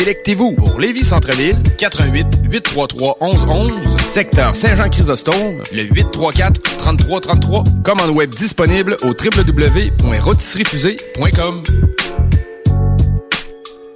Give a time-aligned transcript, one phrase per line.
[0.00, 7.64] Électez-vous pour Lévis Centre-Ville, 88 833 1111, secteur Saint-Jean-Chrysostome, le 834 3333.
[7.82, 11.62] Commande web disponible au www.rotisseriefusée.com.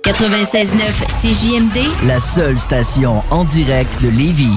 [0.03, 0.67] 96.9
[1.23, 4.57] CJMD, la seule station en direct de Lévis.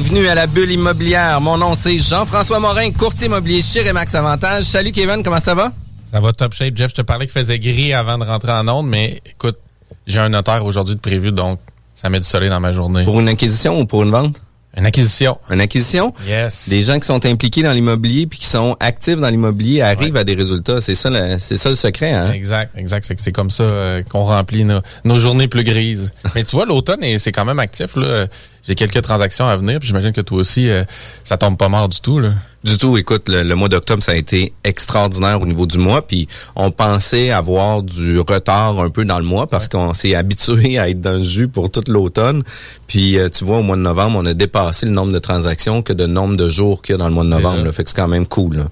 [0.00, 1.40] Bienvenue à la bulle immobilière.
[1.40, 4.62] Mon nom c'est Jean-François Morin, courtier immobilier chez Remax Avantage.
[4.62, 5.72] Salut Kevin, comment ça va?
[6.12, 6.76] Ça va top shape.
[6.76, 9.58] Jeff, je te parlais qu'il faisait gris avant de rentrer en onde, mais écoute,
[10.06, 11.58] j'ai un notaire aujourd'hui de prévu, donc
[11.96, 13.02] ça met du soleil dans ma journée.
[13.02, 14.40] Pour une acquisition ou pour une vente?
[14.76, 15.36] Une acquisition.
[15.50, 16.14] Une acquisition?
[16.28, 16.68] Yes.
[16.68, 20.22] Des gens qui sont impliqués dans l'immobilier puis qui sont actifs dans l'immobilier arrivent à
[20.22, 20.80] des résultats.
[20.80, 22.30] C'est ça, le, c'est ça le secret, hein?
[22.30, 23.04] Exact, exact.
[23.04, 26.12] C'est que c'est comme ça euh, qu'on remplit nos, nos journées plus grises.
[26.36, 27.96] Mais tu vois, l'automne, est- c'est quand même actif.
[27.96, 28.28] Là.
[28.66, 30.84] J'ai quelques transactions à venir, puis j'imagine que toi aussi, euh,
[31.24, 32.20] ça tombe pas mort du tout.
[32.20, 32.32] Là.
[32.64, 36.06] Du tout, écoute, le, le mois d'octobre, ça a été extraordinaire au niveau du mois,
[36.06, 40.78] puis on pensait avoir du retard un peu dans le mois parce qu'on s'est habitué
[40.78, 42.42] à être dans le jus pour toute l'automne.
[42.86, 45.82] Puis euh, tu vois, au mois de novembre, on a dépassé le nombre de transactions
[45.82, 47.64] que de nombre de jours qu'il y a dans le mois de novembre.
[47.64, 47.72] Là.
[47.72, 48.56] fait que c'est quand même cool.
[48.56, 48.64] Là.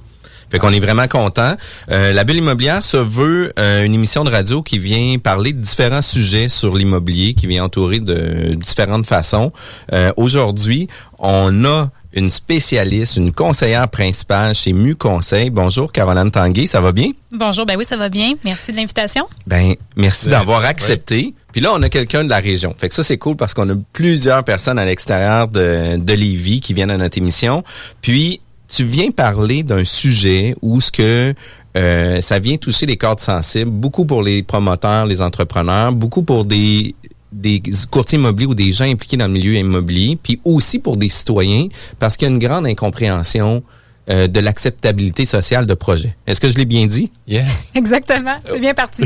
[0.57, 1.55] Fait qu'on est vraiment content.
[1.91, 5.61] Euh, la bulle immobilière se veut euh, une émission de radio qui vient parler de
[5.61, 9.53] différents sujets sur l'immobilier, qui vient entourer de différentes façons.
[9.93, 15.51] Euh, Aujourd'hui, on a une spécialiste, une conseillère principale chez Mu Conseil.
[15.51, 17.11] Bonjour Caroline Tanguay, ça va bien?
[17.33, 18.33] Bonjour, ben oui, ça va bien.
[18.43, 19.27] Merci de l'invitation.
[19.47, 21.35] Ben, merci Ouais, d'avoir accepté.
[21.53, 22.75] Puis là, on a quelqu'un de la région.
[22.79, 26.61] Fait que ça, c'est cool parce qu'on a plusieurs personnes à l'extérieur de, de Lévis
[26.61, 27.63] qui viennent à notre émission.
[28.01, 31.35] Puis, tu viens parler d'un sujet où ce que
[31.77, 36.45] euh, ça vient toucher les cordes sensibles, beaucoup pour les promoteurs, les entrepreneurs, beaucoup pour
[36.45, 36.95] des
[37.33, 41.11] des courtiers immobiliers ou des gens impliqués dans le milieu immobilier, puis aussi pour des
[41.11, 41.69] citoyens,
[41.99, 43.63] parce qu'il y a une grande incompréhension
[44.09, 46.17] euh, de l'acceptabilité sociale de projets.
[46.27, 47.11] Est-ce que je l'ai bien dit?
[47.27, 47.71] Yes.
[47.75, 48.37] Exactement.
[48.47, 49.03] C'est bien parti.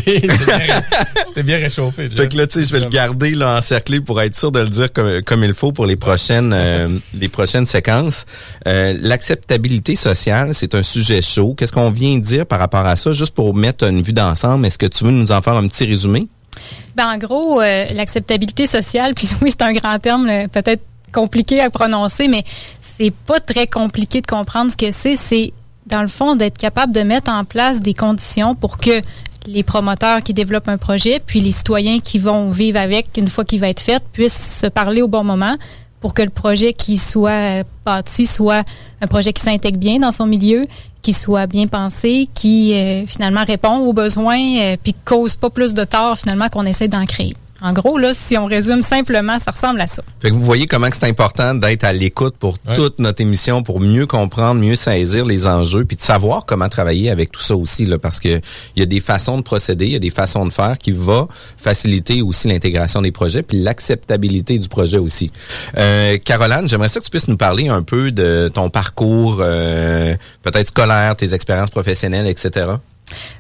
[1.27, 2.09] C'était bien, réchauffé.
[2.09, 4.60] Fait que là, tu sais, je vais le garder là encerclé pour être sûr de
[4.60, 8.27] le dire comme, comme il faut pour les prochaines euh, les prochaines séquences.
[8.66, 11.55] Euh, L'acceptabilité sociale, c'est un sujet chaud.
[11.56, 14.78] Qu'est-ce qu'on vient dire par rapport à ça, juste pour mettre une vue d'ensemble Est-ce
[14.78, 16.28] que tu veux nous en faire un petit résumé?
[16.97, 21.60] Ben, en gros, euh, l'acceptabilité sociale, puis oui, c'est un grand terme, là, peut-être compliqué
[21.60, 22.44] à prononcer, mais
[22.81, 25.16] c'est pas très compliqué de comprendre ce que c'est.
[25.16, 25.53] C'est,
[25.86, 29.01] dans le fond, d'être capable de mettre en place des conditions pour que
[29.47, 33.45] les promoteurs qui développent un projet, puis les citoyens qui vont vivre avec une fois
[33.45, 35.57] qu'il va être fait, puissent se parler au bon moment
[36.01, 38.65] pour que le projet qui soit bâti soit
[39.01, 40.65] un projet qui s'intègre bien dans son milieu,
[41.03, 45.74] qui soit bien pensé, qui euh, finalement répond aux besoins, euh, puis cause pas plus
[45.74, 47.34] de tort finalement qu'on essaie d'en créer.
[47.62, 50.03] En gros, là, si on résume simplement, ça ressemble à ça.
[50.21, 53.80] Fait que vous voyez comment c'est important d'être à l'écoute pour toute notre émission, pour
[53.80, 57.86] mieux comprendre, mieux saisir les enjeux, puis de savoir comment travailler avec tout ça aussi,
[57.86, 58.41] là, parce que
[58.77, 60.92] il y a des façons de procéder, il y a des façons de faire qui
[60.92, 65.30] vont faciliter aussi l'intégration des projets, puis l'acceptabilité du projet aussi.
[65.77, 70.16] Euh, Caroline, j'aimerais ça que tu puisses nous parler un peu de ton parcours, euh,
[70.42, 72.66] peut-être scolaire, tes expériences professionnelles, etc.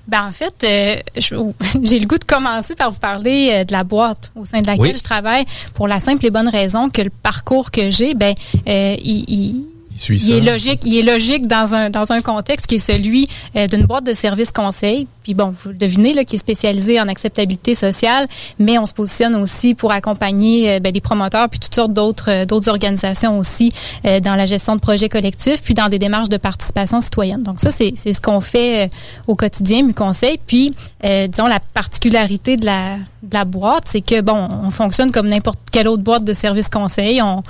[0.08, 0.96] Ben en fait, euh,
[1.82, 4.66] j'ai le goût de commencer par vous parler euh, de la boîte au sein de
[4.66, 5.44] laquelle je travaille
[5.74, 8.34] pour la simple et bonne raison que le parcours que j'ai, ben
[8.68, 9.64] euh, il il,
[10.08, 13.84] est logique, il est logique dans un dans un contexte qui est celui euh, d'une
[13.84, 15.06] boîte de services conseil.
[15.22, 18.26] Puis bon, vous le devinez là, qui est spécialisée en acceptabilité sociale,
[18.58, 22.30] mais on se positionne aussi pour accompagner euh, ben, des promoteurs puis toutes sortes d'autres
[22.30, 23.72] euh, d'autres organisations aussi
[24.04, 27.42] dans la gestion de projets collectifs puis dans des démarches de participation citoyenne.
[27.42, 28.90] Donc ça c'est c'est ce qu'on fait
[29.26, 30.38] au quotidien du conseil.
[30.46, 35.28] Puis disons la particularité de la de la boîte, c'est que bon, on fonctionne comme
[35.28, 37.20] n'importe quelle autre boîte de services conseil.
[37.22, 37.42] On,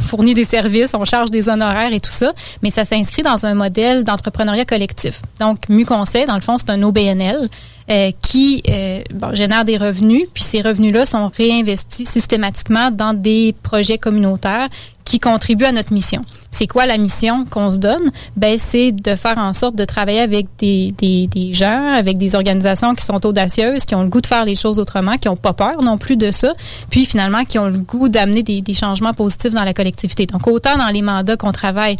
[0.00, 2.32] fournit des services, on charge des honoraires et tout ça,
[2.62, 5.20] mais ça s'inscrit dans un modèle d'entrepreneuriat collectif.
[5.38, 7.46] Donc, MuConseil, dans le fond, c'est un OBNL
[7.90, 13.54] euh, qui euh, bon, génère des revenus, puis ces revenus-là sont réinvestis systématiquement dans des
[13.62, 14.68] projets communautaires
[15.04, 16.20] qui contribuent à notre mission.
[16.50, 18.10] C'est quoi la mission qu'on se donne?
[18.36, 22.34] Ben, c'est de faire en sorte de travailler avec des, des, des, gens, avec des
[22.34, 25.36] organisations qui sont audacieuses, qui ont le goût de faire les choses autrement, qui n'ont
[25.36, 26.52] pas peur non plus de ça,
[26.90, 30.26] puis finalement qui ont le goût d'amener des, des changements positifs dans la collectivité.
[30.26, 31.96] Donc, autant dans les mandats qu'on travaille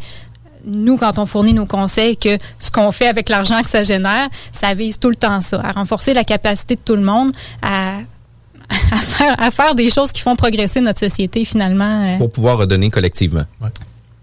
[0.69, 4.29] nous, quand on fournit nos conseils, que ce qu'on fait avec l'argent que ça génère,
[4.53, 7.33] ça vise tout le temps ça, à renforcer la capacité de tout le monde
[7.63, 7.99] à
[8.93, 12.05] à faire, à faire des choses qui font progresser notre société finalement.
[12.05, 12.19] Euh.
[12.19, 13.45] Pour pouvoir redonner collectivement.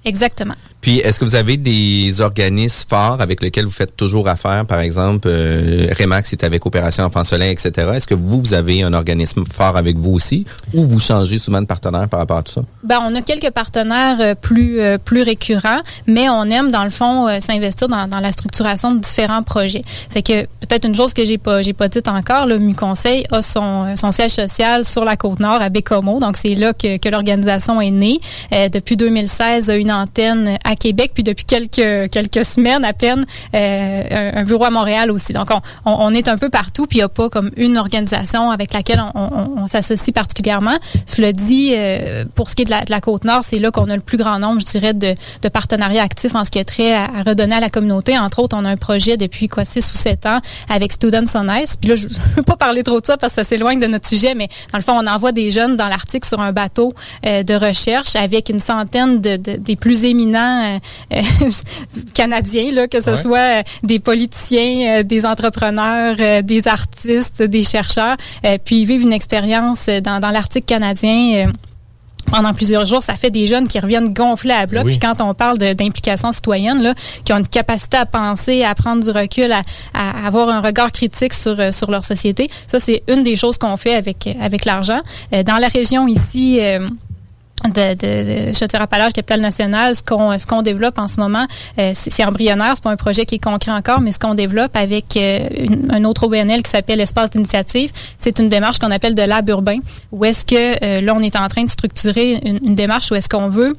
[0.04, 0.54] Exactement.
[0.86, 4.68] Puis, est-ce que vous avez des organismes forts avec lesquels vous faites toujours affaire?
[4.68, 7.90] Par exemple, euh, Remax est avec Opération Enfant Soleil, etc.
[7.96, 10.46] Est-ce que vous, vous avez un organisme fort avec vous aussi?
[10.76, 12.62] Ou vous changez souvent de partenaire par rapport à tout ça?
[12.84, 16.92] Ben, on a quelques partenaires euh, plus euh, plus récurrents, mais on aime, dans le
[16.92, 19.82] fond, s'investir dans, la structuration de différents projets.
[20.10, 23.42] C'est que peut-être une chose que j'ai pas j'ai pas dite encore, le MuConseil a
[23.42, 26.20] son, son siège social sur la Côte-Nord, à Bécomo.
[26.20, 28.20] Donc, c'est là que, que l'organisation est née.
[28.72, 34.44] depuis 2016, a une antenne Québec, puis depuis quelques quelques semaines à peine, euh, un,
[34.44, 35.34] bureau à Montréal aussi.
[35.34, 38.52] Donc, on, on, est un peu partout, puis il n'y a pas comme une organisation
[38.52, 40.78] avec laquelle on, s'associe particulièrement.
[41.06, 44.02] Cela dit, euh, pour ce qui est de la, Côte-Nord, c'est là qu'on a le
[44.02, 47.08] plus grand nombre, je dirais, de, de partenariats actifs en ce qui est trait à,
[47.26, 48.18] redonner à la communauté.
[48.18, 50.40] Entre autres, on a un projet depuis quoi six ou sept ans
[50.70, 51.76] avec Students on Ice.
[51.76, 53.88] Puis là, je ne veux pas parler trop de ça parce que ça s'éloigne de
[53.88, 56.92] notre sujet, mais dans le fond, on envoie des jeunes dans l'Arctique sur un bateau
[57.26, 60.80] euh, de recherche avec une centaine de, de des plus éminents euh,
[61.14, 61.50] euh,
[62.14, 68.18] canadiens, là, que ce soit euh, des politiciens, des entrepreneurs, des artistes, des chercheurs,
[68.64, 71.48] puis ils vivent une expérience dans, dans l'Arctique canadien
[72.32, 74.86] pendant plusieurs jours, ça fait des jeunes qui reviennent gonflés à bloc.
[74.86, 79.04] Puis quand on parle d'implication citoyenne, là, qui ont une capacité à penser, à prendre
[79.04, 79.62] du recul, à,
[79.94, 83.78] à avoir un regard critique sur sur leur société, ça c'est une des choses qu'on
[83.78, 85.02] fait avec avec l'argent.
[85.32, 86.60] Dans la région ici
[87.64, 91.46] de, de, de Chaudière-Appalaches, capitale nationale, ce qu'on ce qu'on développe en ce moment,
[91.80, 94.76] euh, c'est embryonnaire, c'est pas un projet qui est concret encore, mais ce qu'on développe
[94.76, 95.48] avec euh,
[95.90, 99.78] un autre OBNL qui s'appelle Espace d'initiative, c'est une démarche qu'on appelle de lab urbain,
[100.12, 103.16] où est-ce que euh, là on est en train de structurer une, une démarche où
[103.16, 103.76] est-ce qu'on veut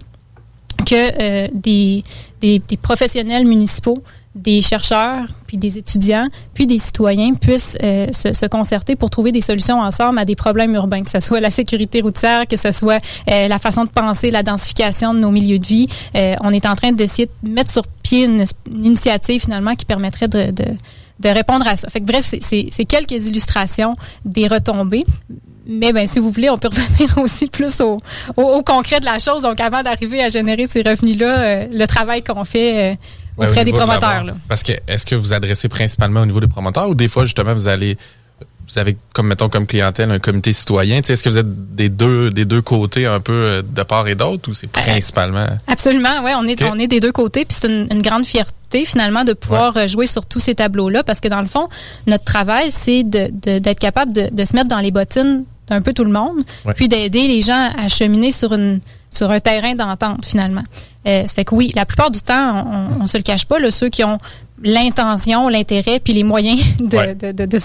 [0.84, 2.04] que des,
[2.40, 4.02] des, des professionnels municipaux
[4.36, 9.32] des chercheurs, puis des étudiants, puis des citoyens puissent euh, se, se, concerter pour trouver
[9.32, 12.70] des solutions ensemble à des problèmes urbains, que ce soit la sécurité routière, que ce
[12.70, 15.88] soit euh, la façon de penser la densification de nos milieux de vie.
[16.14, 20.28] Euh, on est en train d'essayer de mettre sur pied une, initiative finalement qui permettrait
[20.28, 21.88] de, de, répondre à ça.
[21.88, 23.96] Fait que, bref, c'est quelques illustrations
[24.26, 25.06] des retombées.
[25.68, 28.00] Mais ben, si vous voulez, on peut revenir aussi plus au,
[28.36, 29.42] au, concret de la chose.
[29.42, 32.98] Donc, avant d'arriver à générer ces revenus-là, le travail qu'on fait
[33.36, 34.24] auprès des promoteurs.
[34.48, 37.54] Parce que est-ce que vous adressez principalement au niveau des promoteurs ou des fois justement
[37.54, 37.96] vous allez
[38.68, 42.30] vous avez comme mettons comme clientèle un comité citoyen, est-ce que vous êtes des deux
[42.30, 45.46] des deux côtés un peu euh, de part et d'autre ou c'est principalement?
[45.68, 49.24] Absolument, ouais, on est on est des deux côtés puis c'est une, grande fierté finalement
[49.24, 51.68] de pouvoir euh, jouer sur tous ces tableaux là parce que dans le fond
[52.06, 55.92] notre travail c'est de d'être capable de, de, se mettre dans les bottines d'un peu
[55.92, 56.42] tout le monde
[56.74, 60.62] puis d'aider les gens à cheminer sur une sur un terrain d'entente finalement.
[61.06, 63.58] Euh, ça fait que oui, la plupart du temps, on, on se le cache pas,
[63.58, 64.18] là, ceux qui ont
[64.62, 67.58] l'intention, l'intérêt, puis les moyens de, de, de, de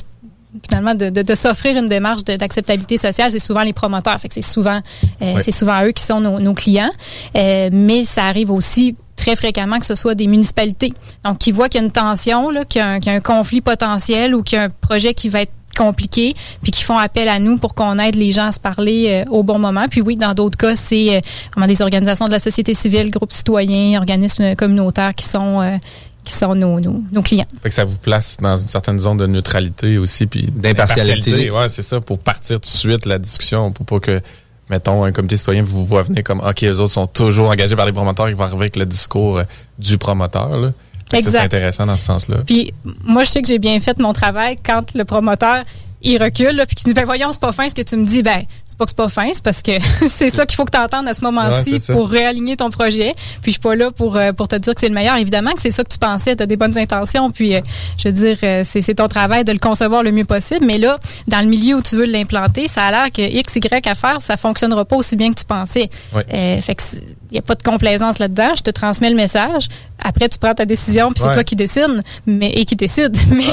[0.68, 4.20] finalement de, de, de s'offrir une démarche d'acceptabilité sociale, c'est souvent les promoteurs.
[4.20, 4.82] Fait que c'est souvent
[5.22, 6.92] euh, c'est souvent eux qui sont nos, nos clients.
[7.36, 10.94] Euh, mais ça arrive aussi très fréquemment que ce soit des municipalités.
[11.24, 14.36] Donc qui voient qu'il y a une tension, qu'il y, y, a un conflit potentiel
[14.36, 17.40] ou qu'il y a un projet qui va être compliqués, puis qui font appel à
[17.40, 19.86] nous pour qu'on aide les gens à se parler euh, au bon moment.
[19.90, 21.20] Puis oui, dans d'autres cas, c'est euh,
[21.54, 25.78] vraiment des organisations de la société civile, groupes citoyens, organismes communautaires qui sont euh,
[26.24, 27.48] qui sont nos, nos, nos clients.
[27.64, 31.50] Fait que ça vous place dans une certaine zone de neutralité aussi, puis D'impartialité.
[31.50, 34.22] Ouais, c'est ça, pour partir tout de suite la discussion, pour pas que,
[34.70, 37.86] mettons, un comité citoyen vous voit venir comme, OK, les autres sont toujours engagés par
[37.86, 39.44] les promoteurs, ils vont arriver avec le discours euh,
[39.80, 40.72] du promoteur, là.
[41.20, 42.38] C'est intéressant dans ce sens-là.
[42.46, 45.64] Puis moi, je sais que j'ai bien fait mon travail quand le promoteur
[46.04, 48.06] il recule là, puis qu'il dit ben voyons c'est pas fin ce que tu me
[48.06, 48.24] dis.
[48.24, 49.72] Ben c'est pas que c'est pas fin c'est parce que
[50.10, 53.14] c'est ça qu'il faut que tu entendes à ce moment-ci pour réaligner ton projet.
[53.42, 55.18] Puis je suis pas là pour euh, pour te dire que c'est le meilleur.
[55.18, 57.62] Évidemment que c'est ça que tu pensais tu as des bonnes intentions puis euh,
[57.98, 60.66] je veux dire euh, c'est c'est ton travail de le concevoir le mieux possible.
[60.66, 63.88] Mais là dans le milieu où tu veux l'implanter ça a l'air que x y
[63.88, 65.90] à faire ça fonctionnera pas aussi bien que tu pensais.
[66.14, 66.26] Ouais.
[66.34, 66.84] Euh, fait que
[67.34, 68.52] n'y a pas de complaisance là-dedans.
[68.58, 69.68] Je te transmets le message.
[70.04, 71.34] Après, tu prends ta décision, puis c'est Ouais.
[71.34, 73.16] toi qui décide, mais et qui décide.
[73.32, 73.50] Mais,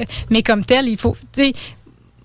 [0.00, 1.16] euh, mais comme tel, il faut.
[1.32, 1.52] Tu sais,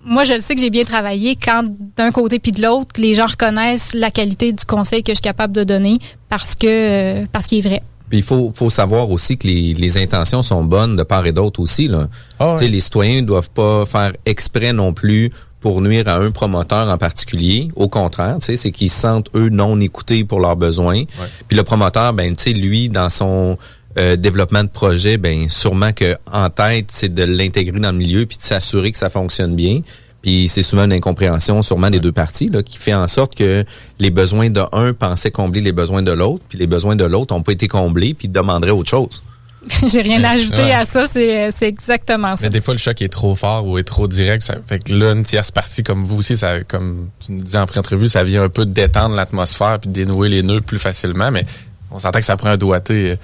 [0.04, 1.64] moi, je le sais que j'ai bien travaillé quand
[1.96, 5.22] d'un côté puis de l'autre, les gens reconnaissent la qualité du conseil que je suis
[5.22, 5.98] capable de donner
[6.28, 7.82] parce que euh, parce qu'il est vrai.
[8.08, 11.32] Puis il faut, faut savoir aussi que les, les intentions sont bonnes de part et
[11.32, 11.88] d'autre aussi.
[11.88, 12.08] Là.
[12.38, 12.58] Ah ouais.
[12.58, 16.30] Tu sais, Les citoyens ne doivent pas faire exprès non plus pour nuire à un
[16.30, 17.68] promoteur en particulier.
[17.76, 21.04] Au contraire, tu sais, c'est qu'ils se sentent, eux, non écoutés pour leurs besoins.
[21.48, 23.58] Puis le promoteur, ben, tu sais, lui, dans son
[23.98, 28.26] euh, développement de projet, ben, sûrement que en tête, c'est de l'intégrer dans le milieu
[28.26, 29.80] puis de s'assurer que ça fonctionne bien.
[30.22, 33.64] Puis c'est souvent une incompréhension, sûrement des deux parties, là, qui fait en sorte que
[33.98, 37.34] les besoins de un pensaient combler les besoins de l'autre, puis les besoins de l'autre
[37.34, 39.22] n'ont pas été comblés, puis demanderaient autre chose.
[39.88, 40.72] j'ai rien à ajouter Ouais.
[40.72, 41.04] à ça.
[41.12, 42.42] C'est c'est exactement ça.
[42.44, 44.44] Mais des fois, le choc est trop fort ou est trop direct.
[44.44, 47.56] Ça fait que là, une tierce partie comme vous aussi, ça, comme tu nous dis
[47.56, 51.30] en pré-entrevue, ça vient un peu détendre l'atmosphère puis dénouer les nœuds plus facilement.
[51.30, 51.44] Mais
[51.90, 53.10] on s'entend que ça prend un doigté.
[53.12, 53.16] euh,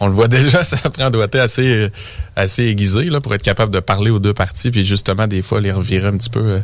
[0.00, 1.88] On le voit déjà, ça prend un doigté assez, euh,
[2.36, 5.60] assez aiguisé là, pour être capable de parler aux deux parties puis justement, des fois,
[5.60, 6.58] les revirer un petit peu euh,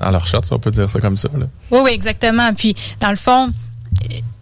[0.00, 1.28] dans leur shot, si on peut dire ça comme ça.
[1.38, 1.46] Là.
[1.70, 2.52] Oui, oui, exactement.
[2.54, 3.50] Puis, dans le fond,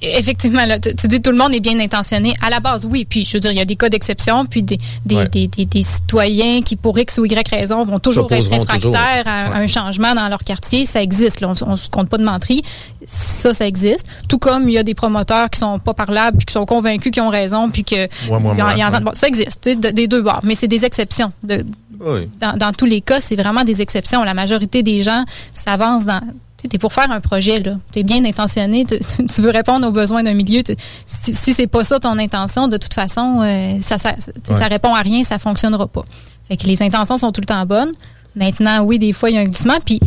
[0.03, 2.35] effectivement, là, tu, tu dis tout le monde est bien intentionné.
[2.43, 3.07] À la base, oui.
[3.09, 5.29] Puis, je veux dire, il y a des cas d'exception, puis des, des, Ouais.
[5.29, 8.97] des, des- des citoyens qui, pour X ou Y raison, vont toujours être réfractaires toujours.
[8.97, 10.87] à, à un changement dans leur quartier.
[10.87, 11.41] Ça existe.
[11.41, 11.53] Là.
[11.67, 12.63] On ne se compte pas de menterie.
[13.07, 14.07] Ça, ça existe.
[14.29, 17.13] Tout comme il y a des promoteurs qui sont pas parlables, puis qui sont convaincus
[17.13, 18.09] qu'ils ont raison, puis que.
[18.29, 19.01] Moi, moi, moi, ils en- ouais.
[19.01, 20.41] bon, ça existe, de- des deux bords.
[20.45, 21.33] Mais c'est des exceptions.
[21.43, 21.65] De,
[22.01, 22.29] Oui.
[22.41, 24.23] dans, dans tous les cas, c'est vraiment des exceptions.
[24.25, 26.21] La majorité des gens s'avancent dans.
[26.69, 27.77] Tu es pour faire un projet, là.
[27.93, 30.63] Tu es bien intentionné, tu, veux répondre aux besoins d'un milieu.
[31.07, 35.03] Si si c'est pas ça ton intention, de toute façon, euh, ça, ça, répond à
[35.03, 36.05] rien, ça fonctionnera pas.
[36.49, 37.93] Fait que les intentions sont tout le temps bonnes.
[38.35, 40.01] Maintenant, oui, des fois, il y a un glissement, puis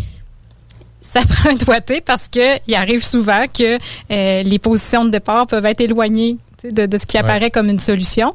[1.00, 3.78] ça prend un doigté parce que il arrive souvent que
[4.12, 7.24] euh, les positions de départ peuvent être éloignées de, de ce qui Ouais.
[7.24, 8.34] apparaît comme une solution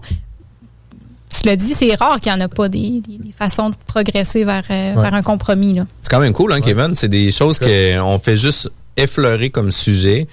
[1.32, 3.74] tu l'as dit, c'est rare qu'il n'y en a pas des, des- des façons de
[3.86, 5.02] progresser vers, euh, Ouais.
[5.02, 5.74] vers un compromis.
[5.74, 5.86] Là.
[6.00, 6.94] C'est quand même cool, hein, Kevin?
[6.94, 10.28] C'est des choses qu'on fait juste effleurer comme sujet,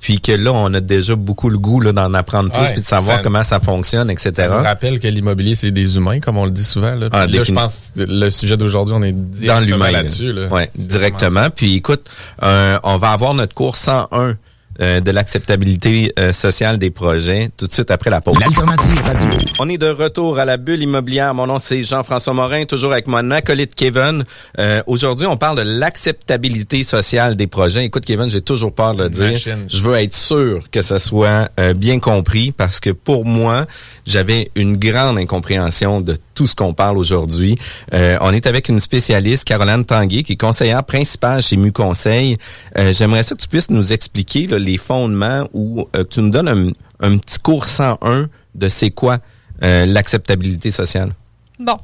[0.00, 2.80] puis que là, on a déjà beaucoup le goût là, d'en apprendre plus, Ouais, puis
[2.82, 4.32] de savoir ça- comment ça fonctionne, etc.
[4.36, 6.94] Ça rappelle que l'immobilier, c'est des humains, comme on le dit souvent.
[6.96, 10.32] Là, Ah, là je pense que le sujet d'aujourd'hui, on est dans directement l'humain là-dessus.
[10.32, 10.48] Là.
[10.48, 11.48] Ouais, directement.
[11.50, 12.08] Puis écoute,
[12.42, 14.36] euh, on va avoir notre cours 101
[14.80, 18.38] euh, de l'acceptabilité euh, sociale des projets tout de suite après la pause.
[18.40, 19.28] L'alternative radio.
[19.58, 21.34] On est de retour à la bulle immobilière.
[21.34, 24.24] Mon nom, c'est Jean-François Morin, toujours avec mon acolyte Kevin.
[24.58, 27.84] Euh, Aujourd'hui, on parle de l'acceptabilité sociale des projets.
[27.84, 29.32] Écoute, Kevin, j'ai toujours peur de le dire.
[29.32, 29.64] Machine.
[29.68, 33.66] Je veux être sûr que ça soit euh, bien compris parce que pour moi,
[34.06, 37.58] j'avais une grande incompréhension de tout ce qu'on parle aujourd'hui.
[37.92, 42.36] Euh, on est avec une spécialiste, Caroline Tanguay, qui est conseillère principale chez MU Conseil.
[42.78, 46.30] Euh, J'aimerais ça que tu puisses nous expliquer les fondements ou euh, que tu nous
[46.30, 49.18] donnes un, un petit cours 101 de c'est quoi
[49.62, 51.12] euh, l'acceptabilité sociale.
[51.58, 51.76] Bon.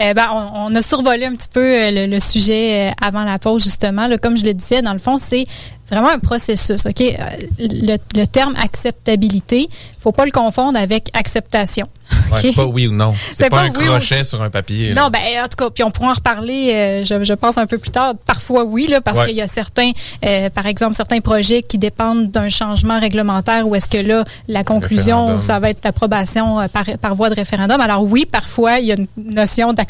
[0.00, 3.24] Eh ben, on, on a survolé un petit peu euh, le, le sujet euh, avant
[3.24, 4.06] la pause, justement.
[4.06, 5.46] Là, comme je le disais, dans le fond, c'est
[5.90, 6.86] vraiment un processus.
[6.86, 7.00] OK?
[7.02, 7.14] Euh,
[7.58, 9.68] Le, le terme acceptabilité,
[9.98, 11.86] faut pas le confondre avec acceptation.
[12.30, 13.14] Ouais, c'est pas oui ou non.
[13.36, 14.92] C'est pas, pas un oui ou- crochet sur un papier.
[14.92, 15.02] là.
[15.02, 17.66] Non, ben en tout cas, puis on pourra en reparler, euh, je, je pense un
[17.66, 18.14] peu plus tard.
[18.26, 19.26] Parfois oui, là, parce Ouais.
[19.28, 19.92] qu'il y a certains,
[20.24, 24.64] euh, par exemple, certains projets qui dépendent d'un changement réglementaire où est-ce que là, la
[24.64, 27.80] conclusion, ça va être l'approbation par, par voie de référendum.
[27.80, 29.81] Alors oui, parfois il y a une notion d'acceptation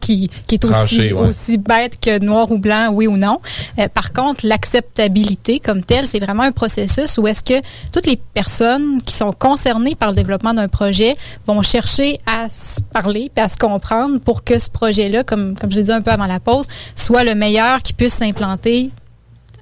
[0.00, 1.28] qui, qui est aussi, Tranchée, ouais.
[1.28, 3.40] aussi bête que noir ou blanc, oui ou non.
[3.78, 7.60] Euh, par contre, l'acceptabilité comme telle, c'est vraiment un processus où est-ce que
[7.92, 12.80] toutes les personnes qui sont concernées par le développement d'un projet vont chercher à se
[12.80, 16.02] parler et à se comprendre pour que ce projet-là, comme, comme je l'ai dit un
[16.02, 18.90] peu avant la pause, soit le meilleur qui puisse s'implanter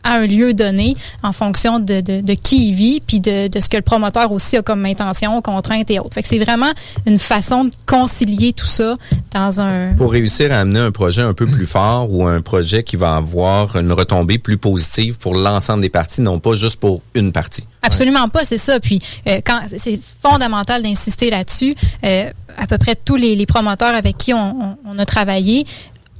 [0.09, 3.61] à un lieu donné en fonction de, de, de qui y vit, puis de, de,
[3.61, 6.15] ce que le promoteur aussi a comme intention, contraintes et autres.
[6.15, 6.73] Fait que c'est vraiment
[7.07, 8.95] une façon de concilier tout ça
[9.33, 9.95] dans un...
[9.95, 13.17] Pour réussir à amener un projet un peu plus fort ou un projet qui va
[13.17, 17.65] avoir une retombée plus positive pour l'ensemble des parties, non pas juste pour une partie.
[17.83, 18.81] Absolument pas, c'est ça.
[18.81, 21.75] Puis euh, quand c'est fondamental d'insister là-dessus.
[22.05, 25.65] Euh, à peu près tous les, les promoteurs avec qui on, on, on, a travaillé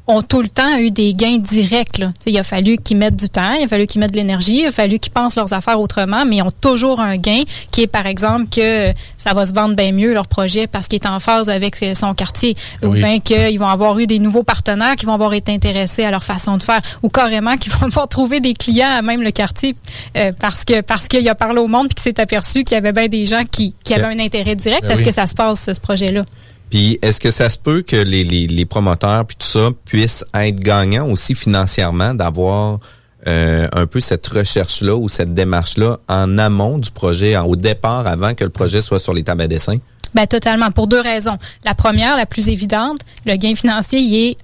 [0.09, 1.99] ont tout le temps eu des gains directs.
[1.99, 2.13] Là.
[2.27, 4.67] Il a fallu qu'ils mettent du temps, il a fallu qu'ils mettent de l'énergie, il
[4.67, 7.87] a fallu qu'ils pensent leurs affaires autrement, mais ils ont toujours un gain qui est,
[7.87, 11.21] par exemple, que ça va se vendre bien mieux leur projet parce qu'il est en
[11.21, 12.89] phase avec son quartier, oui.
[12.89, 16.11] ou bien qu'ils vont avoir eu des nouveaux partenaires qui vont avoir été intéressés à
[16.11, 19.31] leur façon de faire, ou carrément qu'ils vont avoir trouvé des clients à même le
[19.31, 19.77] quartier
[20.17, 22.79] euh, parce que parce qu'il a parlé au monde puis qu'il s'est aperçu qu'il y
[22.79, 24.83] avait bien des gens qui, qui avaient un intérêt direct.
[24.83, 25.07] Ben Est-ce oui.
[25.07, 26.23] que ça se passe, ce projet-là?
[26.71, 30.25] Puis est-ce que ça se peut que les, les, les, promoteurs puis tout ça puissent
[30.35, 32.81] être gagnants aussi financièrement d'avoir
[33.27, 38.35] euh, un peu cette recherche-là ou cette démarche-là en amont du projet, au départ, avant
[38.35, 39.79] que le projet soit sur les tables à dessin?
[40.15, 41.39] Ben totalement, pour deux raisons.
[41.65, 44.37] La première, la plus évidente, le gain financier, il est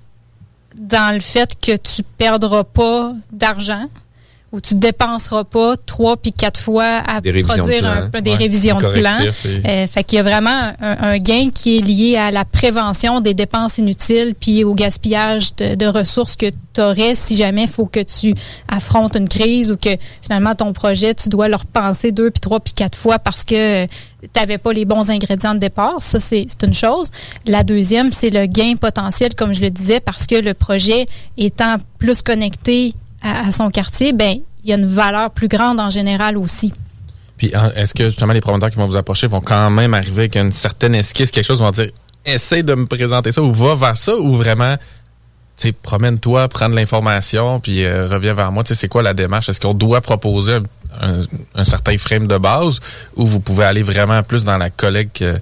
[0.79, 3.85] dans le fait que tu perdras pas d'argent
[4.55, 8.79] où tu dépenseras pas trois puis quatre fois à des produire un, des ouais, révisions
[8.79, 9.19] de plan.
[9.21, 13.21] Euh, fait qu'il y a vraiment un, un, gain qui est lié à la prévention
[13.21, 17.69] des dépenses inutiles puis au gaspillage de, de ressources que tu aurais si jamais il
[17.69, 18.33] faut que tu
[18.69, 22.61] affrontes une crise ou que finalement ton projet tu dois le repenser deux puis trois
[22.61, 25.97] puis quatre fois parce que tu n'avais pas les bons ingrédients de départ.
[25.99, 27.11] Ça, c'est une chose.
[27.47, 31.05] La deuxième, c'est le gain potentiel, comme je le disais, parce que le projet
[31.37, 35.81] étant plus connecté à, à son quartier, ben il y a une valeur plus grande
[35.81, 36.73] en général aussi.
[37.37, 40.37] Puis est-ce que justement les promoteurs qui vont vous approcher vont quand même arriver avec
[40.37, 41.91] une certaine esquisse, quelque chose, vont dire
[42.25, 44.77] essaye de me présenter ça ou va vers ça ou vraiment
[45.57, 48.65] tu sais, promène-toi, prends de l'information, puis euh, reviens vers moi.
[48.65, 49.49] Tu sais, c'est quoi la démarche?
[49.49, 50.59] Est-ce qu'on doit proposer
[51.01, 51.21] un,
[51.55, 52.81] un, certain frame de base
[53.15, 55.39] ou vous pouvez aller vraiment plus dans la collecte euh,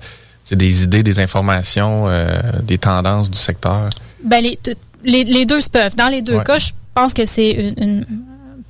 [0.50, 2.26] des idées, des informations, euh,
[2.62, 3.88] des tendances du secteur?
[4.22, 4.58] Ben, les,
[5.02, 5.96] les, les deux se peuvent.
[5.96, 6.44] Dans les deux ouais.
[6.44, 8.06] cas, je pense que c'est une, une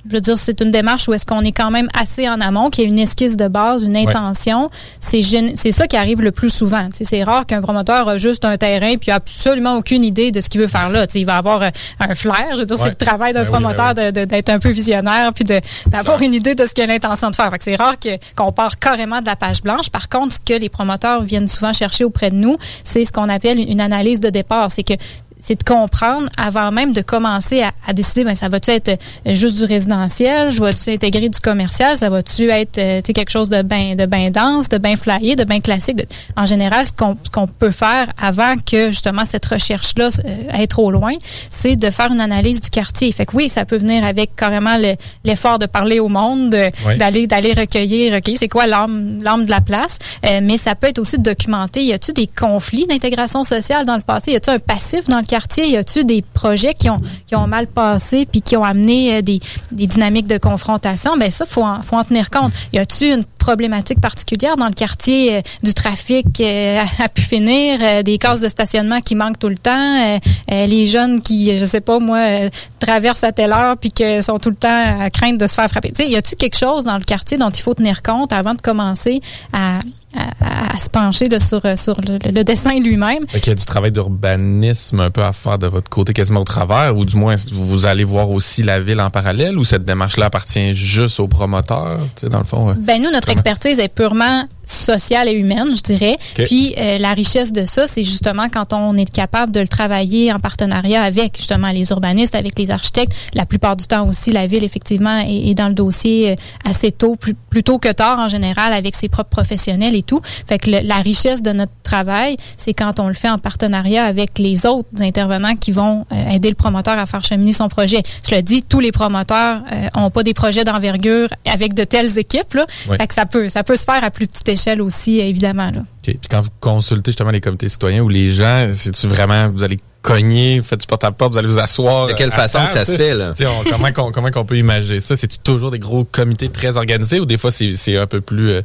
[0.09, 2.69] je veux dire, c'est une démarche où est-ce qu'on est quand même assez en amont,
[2.69, 4.69] qu'il y a une esquisse de base, une intention.
[5.13, 5.53] Ouais.
[5.55, 6.89] C'est ça qui arrive le plus souvent.
[6.91, 10.49] C'est rare qu'un promoteur a juste un terrain puis a absolument aucune idée de ce
[10.49, 11.07] qu'il veut faire là.
[11.07, 12.49] T'sais, il va avoir un flair.
[12.51, 12.83] Je veux dire, ouais.
[12.83, 15.45] c'est le travail d'un ben promoteur oui, ben d'être un peu visionnaire puis
[15.87, 17.51] d'avoir une idée de ce qu'il a l'intention de faire.
[17.59, 17.95] c'est rare
[18.35, 19.89] qu'on qu part carrément de la page blanche.
[19.89, 23.29] Par contre, ce que les promoteurs viennent souvent chercher auprès de nous, c'est ce qu'on
[23.29, 24.69] appelle une analyse de départ.
[24.69, 24.93] C'est que
[25.37, 29.35] c'est de comprendre avant même de commencer à, à décider, ben, ça va-tu être euh,
[29.35, 33.61] juste du résidentiel, je vais-tu intégrer du commercial, ça va-tu être euh, quelque chose de
[33.61, 35.97] bien de ben dense, de bien flyé, de bien classique?
[35.97, 40.67] De, en général, ce qu'on qu peut faire avant que justement cette recherche-là euh, aille
[40.67, 41.13] trop loin,
[41.49, 43.11] c'est de faire une analyse du quartier.
[43.11, 44.77] Fait que oui, ça peut venir avec carrément
[45.23, 46.55] l'effort le, de parler au monde,
[46.87, 46.97] oui.
[46.97, 50.87] d'aller d'aller recueillir, recueillir c'est quoi l'âme l'âme de la place, euh, mais ça peut
[50.87, 54.49] être aussi de documenter, y a-tu des conflits d'intégration sociale dans le passé, y a-tu
[54.49, 58.41] un passif dans quartier, y a-tu des projets qui ont qui ont mal passé puis
[58.41, 59.39] qui ont amené euh, des,
[59.71, 61.17] des dynamiques de confrontation?
[61.17, 62.51] Ben ça faut en, faut en tenir compte.
[62.73, 67.79] Y a-tu une problématique particulière dans le quartier euh, du trafic euh, à, pu finir,
[67.81, 71.81] euh, des cases de stationnement qui manquent tout le temps, les jeunes qui je sais
[71.81, 75.47] pas moi traversent à telle heure puis que sont tout le temps à craindre de
[75.47, 75.91] se faire frapper?
[75.91, 78.53] Tu sais, y a-tu quelque chose dans le quartier dont il faut tenir compte avant
[78.53, 79.79] de commencer à
[80.15, 83.25] à, à, se pencher là, sur, sur le, le dessin lui-même.
[83.33, 86.45] Il y a du travail d'urbanisme un peu à faire de votre côté quasiment au
[86.45, 90.25] travers, ou du moins vous allez voir aussi la ville en parallèle, ou cette démarche-là
[90.25, 92.75] appartient juste aux promoteurs, tu sais, dans le fond?
[92.77, 96.17] Ben nous, notre expertise est purement sociale et humaine, je dirais.
[96.33, 96.43] Okay.
[96.45, 100.31] Puis euh, la richesse de ça, c'est justement quand on est capable de le travailler
[100.31, 103.13] en partenariat avec justement les urbanistes, avec les architectes.
[103.33, 106.35] La plupart du temps aussi, la ville effectivement est, est dans le dossier euh,
[106.69, 110.21] assez tôt, plus, plus tôt que tard en général, avec ses propres professionnels et tout.
[110.47, 114.05] Fait que le, la richesse de notre travail, c'est quand on le fait en partenariat
[114.05, 118.03] avec les autres intervenants qui vont euh, aider le promoteur à faire cheminer son projet.
[118.27, 122.17] Je le dis, tous les promoteurs euh, ont pas des projets d'envergure avec de telles
[122.17, 122.65] équipes là.
[122.89, 122.97] Oui.
[122.97, 125.81] Fait que ça peut ça peut se faire à plus petite échelle aussi évidemment là.
[126.03, 126.17] Okay.
[126.19, 129.77] Puis quand vous consultez justement les comités citoyens ou les gens, c'est-tu vraiment vous allez
[130.01, 132.07] cogner, faites du porte-à-porte, vous allez vous asseoir.
[132.07, 133.31] De quelle façon terre, ça se fait, là?
[133.39, 135.15] On, comment, on, comment on peut imaginer ça?
[135.15, 138.61] C'est toujours des gros comités très organisés ou des fois c'est un peu plus euh,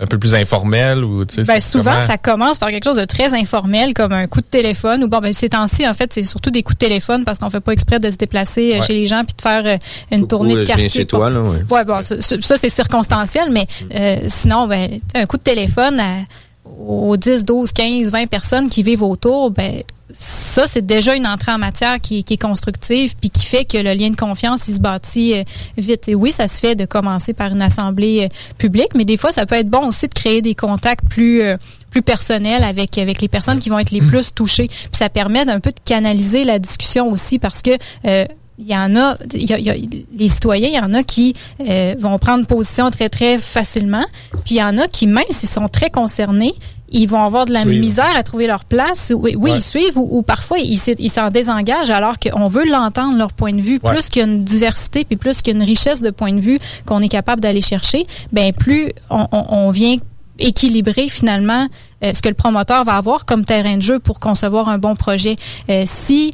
[0.00, 2.06] un peu plus informel ou tu sais ben, souvent comment...
[2.06, 5.18] ça commence par quelque chose de très informel comme un coup de téléphone ou bon
[5.18, 7.72] ben ces temps-ci en fait c'est surtout des coups de téléphone parce qu'on fait pas
[7.72, 8.82] exprès de se déplacer euh, ouais.
[8.82, 9.76] chez les gens puis de faire euh,
[10.10, 13.66] une tournée de quartier chez toi là ouais, ouais bon ça, ça c'est circonstanciel mais
[13.94, 16.24] euh, sinon ben un coup de téléphone à,
[16.64, 21.52] aux 10 12 15 20 personnes qui vivent autour ben ça, c'est déjà une entrée
[21.52, 24.74] en matière qui, qui, est constructive, puis qui fait que le lien de confiance, il
[24.74, 25.42] se bâtit euh,
[25.76, 26.08] vite.
[26.08, 29.32] Et oui, ça se fait de commencer par une assemblée euh, publique, mais des fois,
[29.32, 31.54] ça peut être bon aussi de créer des contacts plus euh,
[31.90, 34.68] plus personnels avec avec les personnes qui vont être les plus touchées.
[34.68, 37.76] Puis ça permet d'un peu de canaliser la discussion aussi, parce que
[38.58, 39.74] il y en a, il y a,
[40.16, 41.34] les citoyens, il y en a qui
[41.98, 44.04] vont prendre position très, très facilement.
[44.44, 46.54] Puis il y en a qui, même s'ils sont très concernés,
[46.94, 49.12] ils vont avoir de la misère à trouver leur place.
[49.14, 53.60] Oui, ils suivent ou, parfois ils s'en désengagent alors qu'on veut l'entendre, leur point de
[53.60, 53.80] vue.
[53.80, 56.32] Plus qu'il y a une diversité puis plus qu'il y a une richesse de points
[56.32, 59.96] de vue qu'on est capable d'aller chercher, ben plus on, vient
[60.38, 61.68] équilibrer finalement
[62.04, 64.94] euh, ce que le promoteur va avoir comme terrain de jeu pour concevoir un bon
[64.96, 65.36] projet.
[65.70, 66.32] Euh, si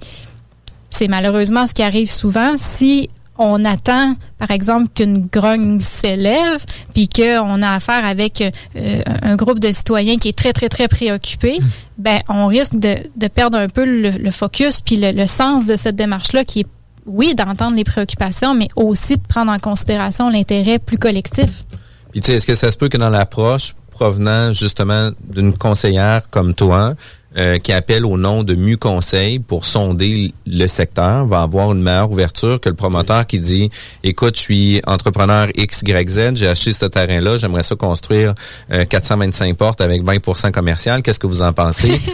[0.91, 3.09] c'est malheureusement ce qui arrive souvent, si
[3.41, 8.43] on attend, par exemple, qu'une grogne s'élève, puis qu'on a affaire avec
[8.77, 11.65] euh, un groupe de citoyens qui est très, très, très préoccupé, mmh.
[11.97, 16.45] ben on risque de, perdre un peu le, focus, puis le, sens de cette démarche-là
[16.45, 16.67] qui est,
[17.07, 21.65] oui, d'entendre les préoccupations, mais aussi de prendre en considération l'intérêt plus collectif.
[22.13, 26.29] Puis, tu sais, est-ce que ça se peut que dans l'approche provenant justement d'une conseillère
[26.31, 26.95] comme toi,
[27.37, 31.81] euh, qui appelle au nom de Mu Conseil pour sonder le secteur va avoir une
[31.81, 33.71] meilleure ouverture que le promoteur qui dit
[34.03, 38.35] écoute, je suis entrepreneur XYZ, j'ai acheté ce terrain-là, j'aimerais ça construire
[38.69, 41.03] 425 euh, portes avec 20% commercial.
[41.03, 42.01] Qu'est-ce que vous en pensez?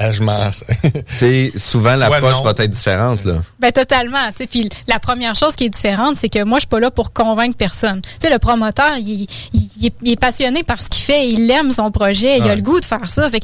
[0.00, 0.38] Ah, je m'en
[1.56, 3.42] souvent l'approche va être différente là.
[3.58, 6.68] Ben totalement, tu puis la première chose qui est différente, c'est que moi je suis
[6.68, 8.00] pas là pour convaincre personne.
[8.02, 9.26] Tu sais le promoteur, il,
[9.82, 12.84] est, passionné par ce qu'il fait, il aime son projet, il a le goût de
[12.84, 13.42] faire ça, fait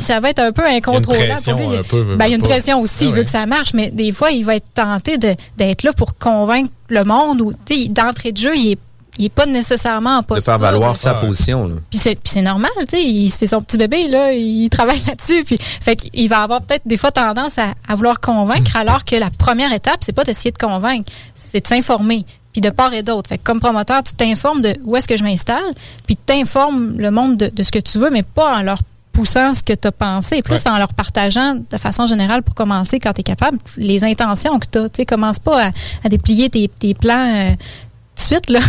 [0.00, 2.36] ça va être un peu incontrôlable il y a une pression, ben, il y a
[2.36, 5.18] une pression aussi, il veut que ça marche, mais des fois il va être tenté
[5.18, 8.78] d'être là pour convaincre le monde ou tu sais d'entrée de jeu, il est
[9.18, 10.54] il est pas nécessairement en posture.
[10.54, 11.70] De faire valoir sa position.
[11.90, 15.96] Puis c'est normal, tu sais, c'est son petit bébé là, il travaille là-dessus, puis fait
[15.96, 19.98] qu'il va avoir peut-être des fois tendance à, vouloir convaincre, alors que la première étape,
[20.00, 22.24] c'est pas d'essayer de convaincre, c'est de s'informer.
[22.52, 23.30] Puis de part et d'autre.
[23.30, 25.72] Fait comme promoteur, tu t'informes de où est-ce que je m'installe,
[26.06, 29.54] puis tu t'informes le monde de, ce que tu veux, mais pas en leur poussant
[29.54, 33.12] ce que tu as pensé, plus en leur partageant de façon générale pour commencer quand
[33.12, 34.88] tu es capable, les intentions que tu as.
[34.88, 35.70] Tu sais, commence pas
[36.04, 37.36] à, déplier tes, plans.
[37.36, 37.54] Euh,
[38.14, 38.50] de suite.
[38.50, 38.60] Là.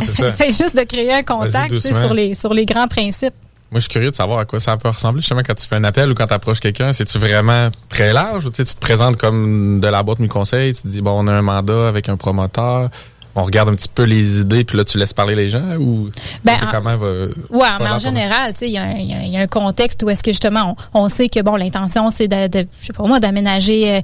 [0.00, 3.34] c'est juste de créer un contact sur les, sur les grands principes.
[3.70, 5.76] Moi, je suis curieux de savoir à quoi ça peut ressembler justement quand tu fais
[5.76, 6.92] un appel ou quand tu approches quelqu'un.
[6.92, 10.88] C'est-tu vraiment très large ou tu te présentes comme de la boîte mi conseil, tu
[10.88, 12.90] dis bon, on a un mandat avec un promoteur,
[13.34, 16.08] on regarde un petit peu les idées, puis là, tu laisses parler les gens ou
[16.44, 16.96] ben, c'est comment.
[16.96, 21.08] Ouais, mais en général, il y, y, a un contexte où est-ce que justement, on,
[21.08, 23.96] sait que bon, l'intention, c'est de, de, je sais pas moi, d'aménager.
[23.96, 24.00] Euh,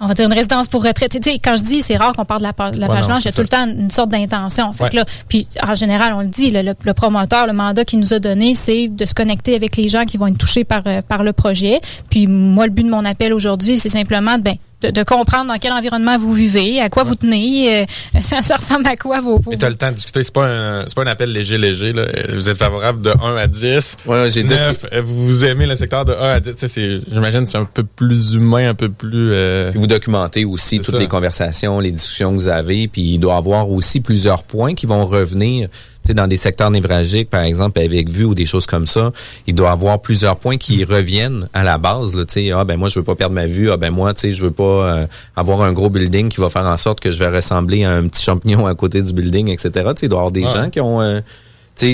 [0.00, 1.12] on va dire une résidence pour retraite.
[1.12, 3.28] Tu sais, quand je dis c'est rare qu'on parle de la, page blanche, il y
[3.28, 4.72] a tout le temps une sorte d'intention.
[4.72, 8.18] Fait là, puis en général, on le dit, le, promoteur, le mandat qu'il nous a
[8.18, 11.22] donné, c'est de se connecter avec les gens qui vont être touchés par, euh, par
[11.22, 11.80] le projet.
[12.10, 14.56] Puis moi, le but de mon appel aujourd'hui, c'est simplement de, ben,
[14.90, 17.84] de, comprendre dans quel environnement vous vivez, à quoi vous tenez, euh,
[18.20, 19.40] ça, ressemble à quoi vos...
[19.48, 21.92] Mais tu as le temps de discuter, c'est pas un, pas un appel léger, léger.
[21.92, 22.06] Là.
[22.34, 23.96] Vous êtes favorable de 1 à 10.
[24.06, 26.78] Ouais, j'ai 9, Vous aimez le secteur de 1 à 10.
[27.10, 29.30] J'imagine c'est un peu plus humain, un peu plus...
[29.32, 33.34] Euh, vous documentez aussi toutes les conversations, les discussions que vous avez, puis il doit
[33.34, 35.68] y avoir aussi plusieurs points qui vont revenir
[36.12, 39.12] dans des secteurs névralgiques, par exemple, avec vue ou des choses comme ça,
[39.46, 42.14] il doit avoir plusieurs points qui reviennent à la base.
[42.14, 44.32] Là, ah ben moi je veux pas perdre ma vue, ah ben moi tu sais
[44.32, 47.18] je veux pas euh, avoir un gros building qui va faire en sorte que je
[47.18, 49.70] vais ressembler à un petit champignon à côté du building, etc.
[50.02, 51.20] il doit y avoir des gens qui ont euh,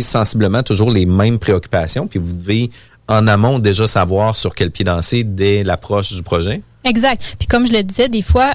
[0.03, 2.71] sensiblement toujours les mêmes préoccupations, puis vous devez
[3.09, 6.63] en amont déjà savoir sur quel pied danser dès l'approche du projet.
[6.85, 7.37] Exact.
[7.39, 8.53] Puis comme je le disais, des fois,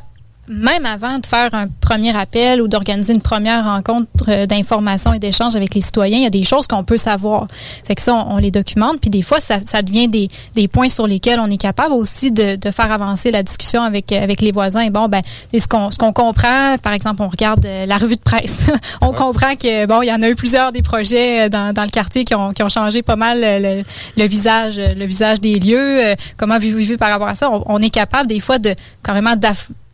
[0.48, 5.20] même avant de faire un premier appel ou d'organiser une première rencontre euh, d'information et
[5.20, 7.48] d'échange avec les citoyens, il y a des choses qu'on peut savoir.
[7.84, 9.00] Fait que ça, on, les documente.
[9.02, 12.32] Puis des fois, ça, ça devient des, des, points sur lesquels on est capable aussi
[12.32, 14.82] de, de, faire avancer la discussion avec, avec les voisins.
[14.82, 15.22] Et bon, ben,
[15.58, 18.66] ce qu'on ce qu'on comprend, par exemple, on regarde euh, la revue de presse.
[19.02, 21.84] on comprend que bon, il y en a eu plusieurs des projets euh, dans, dans
[21.84, 23.84] le quartier qui ont, qui ont changé pas mal le,
[24.18, 26.16] le, visage le visage des lieux.
[26.38, 27.50] Comment vivez-vous par rapport à ça?
[27.52, 29.36] On, on, est capable des fois de carrément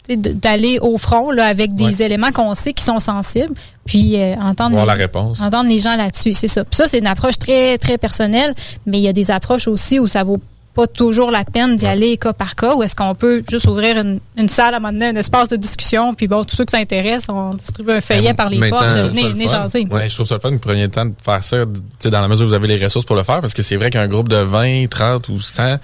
[0.10, 3.54] d'aller au front là, avec des éléments qu'on sait qui sont sensibles,
[3.86, 5.40] puis euh, entendre, les, la réponse.
[5.40, 6.34] entendre les gens là-dessus.
[6.34, 6.64] C'est ça.
[6.64, 8.54] Puis ça, c'est une approche très, très personnelle,
[8.86, 10.40] mais il y a des approches aussi où ça vaut
[10.74, 13.98] pas toujours la peine d'y aller cas par cas, ou est-ce qu'on peut juste ouvrir
[13.98, 16.78] une, salle à un moment donné, un espace de discussion, puis bon, tous ceux qui
[16.78, 19.86] s'intéressent, on distribue un feuillet par les portes, venez, jaser.
[19.92, 22.22] Ouais, je trouve ça le fun que vous preniez le temps de faire ça, dans
[22.22, 24.08] la mesure où vous avez les ressources pour le faire, parce que c'est vrai qu'un
[24.08, 25.80] groupe de 20, 30 ou 100 il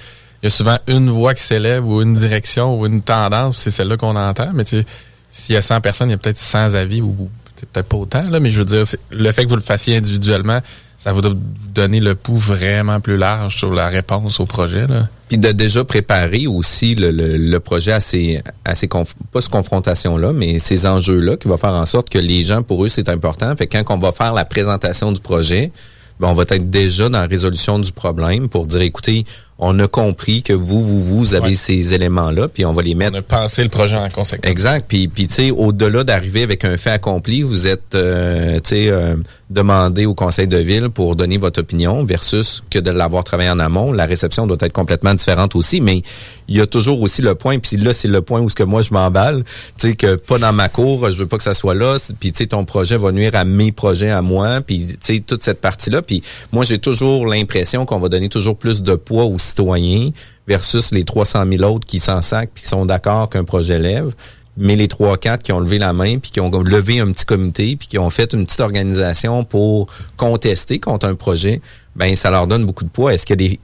[0.48, 3.98] y a souvent une voix qui s'élève ou une direction ou une tendance, c'est celle-là
[3.98, 4.52] qu'on entend.
[4.54, 4.86] Mais tu sais,
[5.32, 8.30] s'il y a 100 personnes, il y a peut-être 100 avis ou peut-être pas autant,
[8.30, 10.62] là, mais je veux dire, le fait que vous le fassiez individuellement,
[10.98, 11.36] ça va vous
[11.74, 14.88] donner le pouls vraiment plus large sur la réponse au projet.
[14.88, 15.08] Là.
[15.30, 19.04] Puis de déjà préparer aussi le, le, projet à ces, à ces pas
[19.40, 22.90] cette confrontation-là, mais ces enjeux-là qui va faire en sorte que les gens, pour eux,
[22.90, 23.56] c'est important.
[23.56, 25.72] Fait que quand on va faire la présentation du projet,
[26.20, 29.26] ben, on va être déjà dans la résolution du problème pour dire, écoutez,
[29.60, 33.14] on a compris que vous, vous, vous avez ces éléments-là, puis on va les mettre.
[33.16, 34.50] On a pensé le projet en conséquence.
[34.50, 34.86] Exact.
[34.88, 38.90] Puis, puis tu sais, au-delà d'arriver avec un fait accompli, vous êtes, euh, tu sais,
[38.90, 39.16] euh,
[39.50, 43.60] demandé au conseil de ville pour donner votre opinion versus que de l'avoir travaillé en
[43.60, 43.92] amont.
[43.92, 46.04] La réception doit être complètement différente aussi, mais
[46.48, 48.64] il y a toujours aussi le point, puis là, c'est le point où ce que
[48.64, 49.44] moi je m'emballe,
[49.78, 52.32] tu sais, que pas dans ma cour, je veux pas que ça soit là, puis
[52.32, 55.44] tu sais, ton projet va nuire à mes projets à moi, puis tu sais, toute
[55.44, 56.02] cette partie-là.
[56.02, 60.12] Puis moi, j'ai toujours l'impression qu'on va donner toujours plus de poids aux citoyens
[60.48, 64.14] versus les 300 000 autres qui s'en sacent qui sont d'accord qu'un projet lève.
[64.60, 67.26] Mais les trois quatre qui ont levé la main puis qui ont levé un petit
[67.26, 71.62] comité puis qui ont fait une petite organisation pour contester contre un projet,
[71.96, 73.14] ben ça leur donne beaucoup de poids.
[73.14, 73.60] Est-ce qu'il y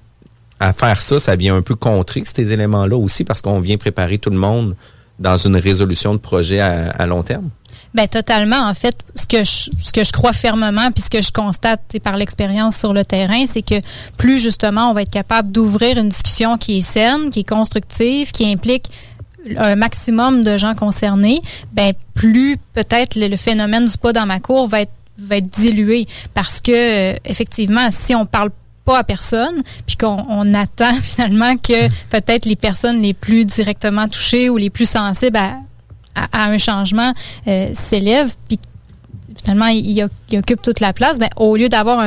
[0.77, 4.29] faire ça, ça vient un peu contrer ces éléments-là aussi parce qu'on vient préparer tout
[4.29, 4.75] le monde
[5.19, 7.49] dans une résolution de projet à long terme?
[7.93, 8.67] Ben totalement.
[8.67, 11.81] En fait, ce que je, ce que je crois fermement, puis ce que je constate
[12.03, 13.75] par l'expérience sur le terrain, c'est que
[14.17, 18.31] plus justement on va être capable d'ouvrir une discussion qui est saine, qui est constructive,
[18.31, 18.89] qui implique
[19.57, 21.41] un maximum de gens concernés,
[21.73, 26.07] ben plus peut-être le, phénomène du pas dans ma cour va être va être dilué
[26.33, 26.71] parce que
[27.13, 28.49] euh, effectivement, si on parle
[28.85, 34.07] pas à personne, puis qu'on on attend finalement que peut-être les personnes les plus directement
[34.07, 35.37] touchées ou les plus sensibles
[36.15, 37.13] à, un changement
[37.47, 38.59] euh, s'élève, puis
[39.43, 42.03] finalement, il, occupe toute la place, ben, au lieu d'avoir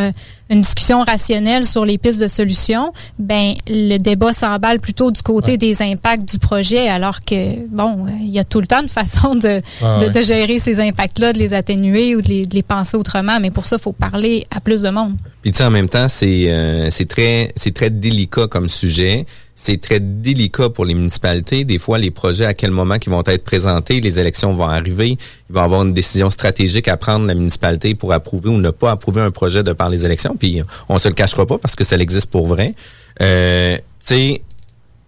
[0.49, 5.57] une discussion rationnelle sur les pistes de solutions, ben, le débat s'emballe plutôt du côté
[5.59, 9.35] des impacts du projet, alors que, bon, il y a tout le temps une façon
[9.35, 9.61] de,
[10.09, 13.51] de, gérer ces impacts-là, de les atténuer ou de les, de les, penser autrement, mais
[13.51, 15.17] pour ça, il faut parler à plus de monde.
[15.43, 19.27] Puis, tu sais, en même temps, c'est euh, c'est très, très délicat comme sujet
[19.59, 21.65] c'est très délicat pour les municipalités.
[21.65, 25.13] Des fois, les projets, à quel moment ils vont être présentés, les élections vont arriver,
[25.13, 28.71] il va y avoir une décision stratégique à prendre la municipalité pour approuver ou ne
[28.71, 30.37] pas approuver un projet de par les élections.
[30.39, 32.75] Puis on se le cachera pas parce que ça existe pour vrai.
[33.23, 33.79] Euh,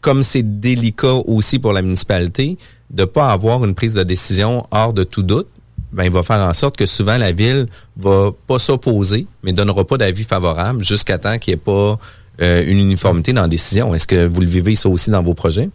[0.00, 2.56] comme c'est délicat aussi pour la municipalité
[2.90, 5.48] de pas avoir une prise de décision hors de tout doute,
[5.92, 9.84] ben, il va faire en sorte que souvent la ville va pas s'opposer, mais donnera
[9.84, 11.98] pas d'avis favorable jusqu'à temps qu'il n'y ait pas
[12.40, 13.94] euh, une uniformité dans la décision.
[13.94, 15.70] Est-ce que vous le vivez ça aussi dans vos projets?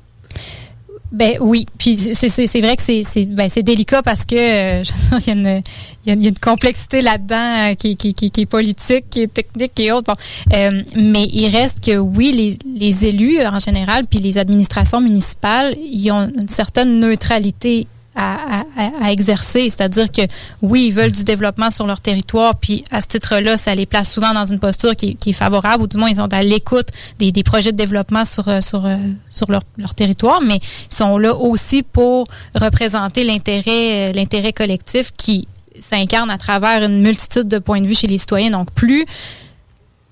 [1.11, 4.83] Ben oui, puis c'est vrai que c'est ben, délicat parce que euh,
[5.19, 5.61] il, y a une,
[6.05, 9.75] il, y a une, complexité là-dedans euh, qui, qui, qui, est politique, qui est technique,
[9.75, 10.11] qui est autre.
[10.11, 15.75] Bon, mais il reste que oui, les, les élus en général, puis les administrations municipales,
[15.77, 18.63] ils ont une certaine neutralité à,
[19.01, 19.69] à, exercer.
[19.69, 20.21] C'est-à-dire que
[20.61, 24.11] oui, ils veulent du développement sur leur territoire, puis à ce titre-là, ça les place
[24.11, 26.89] souvent dans une posture qui, qui est favorable, ou du moins ils sont à l'écoute
[27.19, 28.97] des, des, projets de développement sur, euh, sur, euh,
[29.29, 30.59] sur leur, leur, territoire, mais
[30.91, 35.47] ils sont là aussi pour représenter l'intérêt euh, l'intérêt collectif qui
[35.79, 38.51] s'incarne à travers une multitude de points de vue chez les citoyens.
[38.51, 39.05] Donc plus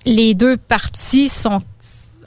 [0.04, 1.62] les deux parties sont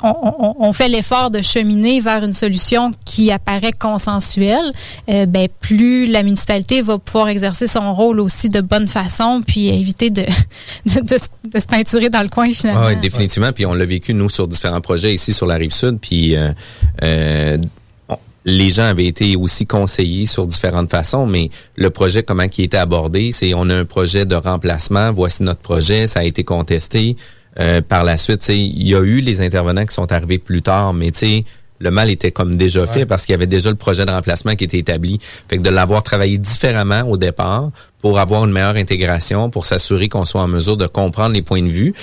[0.03, 4.71] on, fait l'effort de cheminer vers une solution qui apparaît consensuelle,
[5.09, 9.69] euh, ben, plus la municipalité va pouvoir exercer son rôle aussi de bonne façon, puis
[9.69, 10.25] éviter de,
[10.85, 11.17] de,
[11.59, 12.87] se peinturer dans le coin finalement.
[12.87, 13.51] oui, définitivement.
[13.51, 15.99] Puis on l'a vécu, nous, sur différents projets ici sur la rive sud.
[15.99, 16.51] Puis euh,
[17.03, 17.57] euh,
[18.45, 22.77] les gens avaient été aussi conseillés sur différentes façons, mais le projet, comment qui était
[22.77, 27.17] abordé, c'est on a un projet de remplacement, voici notre projet, ça a été contesté.
[27.59, 30.93] Euh, par la suite, il y a eu les intervenants qui sont arrivés plus tard,
[30.93, 31.11] mais
[31.79, 34.55] le mal était comme déjà fait parce qu'il y avait déjà le projet de remplacement
[34.55, 35.19] qui était établi.
[35.47, 40.09] Fait que de l'avoir travaillé différemment au départ pour avoir une meilleure intégration, pour s'assurer
[40.09, 41.93] qu'on soit en mesure de comprendre les points de vue,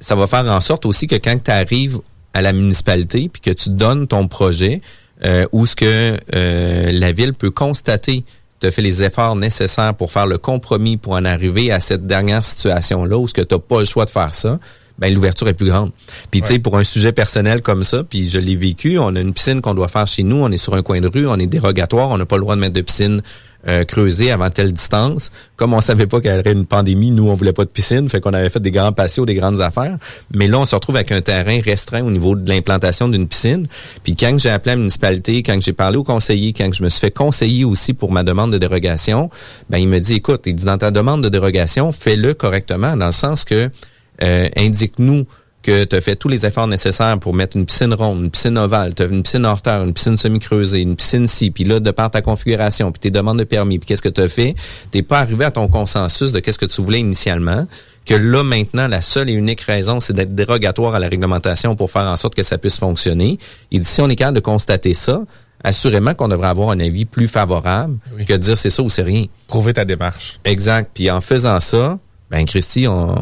[0.00, 1.98] ça va faire en sorte aussi que quand tu arrives
[2.32, 4.80] à la municipalité puis que tu donnes ton projet,
[5.24, 8.24] euh, où ce que euh, la ville peut constater
[8.60, 12.06] tu as fait les efforts nécessaires pour faire le compromis pour en arriver à cette
[12.06, 14.58] dernière situation-là où ce que tu n'as pas le choix de faire ça,
[14.98, 15.90] ben l'ouverture est plus grande.
[16.30, 19.20] Puis tu sais, pour un sujet personnel comme ça, puis je l'ai vécu, on a
[19.20, 21.36] une piscine qu'on doit faire chez nous, on est sur un coin de rue, on
[21.36, 23.22] est dérogatoire, on n'a pas le droit de mettre de piscine
[23.68, 25.30] euh, creusée avant telle distance.
[25.56, 28.08] Comme on savait pas qu'il y aurait une pandémie, nous on voulait pas de piscine,
[28.08, 29.98] fait qu'on avait fait des grands patios, des grandes affaires.
[30.34, 33.66] Mais là, on se retrouve avec un terrain restreint au niveau de l'implantation d'une piscine.
[34.04, 37.00] Puis quand j'ai appelé la municipalité, quand j'ai parlé au conseiller, quand je me suis
[37.00, 39.30] fait conseiller aussi pour ma demande de dérogation,
[39.70, 43.06] ben il me dit écoute, il dit dans ta demande de dérogation, fais-le correctement dans
[43.06, 43.70] le sens que
[44.22, 45.26] euh, indique-nous
[45.66, 48.56] que tu as fait tous les efforts nécessaires pour mettre une piscine ronde, une piscine
[48.56, 51.80] ovale, tu as une piscine hors terre, une piscine semi-creusée, une piscine ci, puis là,
[51.80, 54.54] de par ta configuration, puis tes demandes de permis, puis qu'est-ce que tu as fait,
[54.92, 57.66] t'es pas arrivé à ton consensus de qu'est-ce que tu voulais initialement,
[58.04, 61.90] que là, maintenant, la seule et unique raison, c'est d'être dérogatoire à la réglementation pour
[61.90, 63.38] faire en sorte que ça puisse fonctionner.
[63.72, 65.22] Dit, si on est capable de constater ça,
[65.64, 69.02] assurément qu'on devrait avoir un avis plus favorable que de dire c'est ça ou c'est
[69.02, 69.24] rien.
[69.48, 70.38] Prouver ta démarche.
[70.44, 70.92] Exact.
[70.94, 73.14] Puis en faisant ça, ben Christy, on,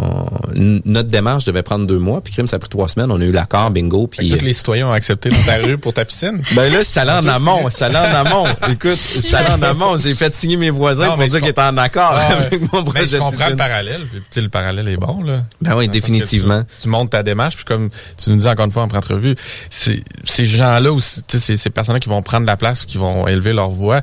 [0.55, 3.11] notre démarche devait prendre deux mois, puis crime, ça a pris trois semaines.
[3.11, 4.29] On a eu l'accord, bingo, puis...
[4.31, 6.40] tous les citoyens ont accepté dans ta rue pour ta piscine.
[6.55, 7.69] Ben là, je suis allé en amont.
[7.69, 8.47] Je suis allé en amont.
[8.71, 9.99] Écoute, je suis allé en amont.
[9.99, 12.85] J'ai fait signer mes voisins Non, pour dire qu'ils étaient en accord avec mon Mais
[12.90, 13.57] projet je de comprends le piscine.
[13.57, 14.01] parallèle.
[14.11, 15.45] Puis, tu sais, le parallèle est bon, là.
[15.61, 16.62] Ben oui, le définitivement.
[16.62, 19.35] Tu, tu montes ta démarche, puis comme tu nous dis encore une fois en entrevue,
[19.69, 22.97] c'est ces gens-là aussi, tu sais, ces, ces personnes-là qui vont prendre la place, qui
[22.97, 24.01] vont élever leur voix,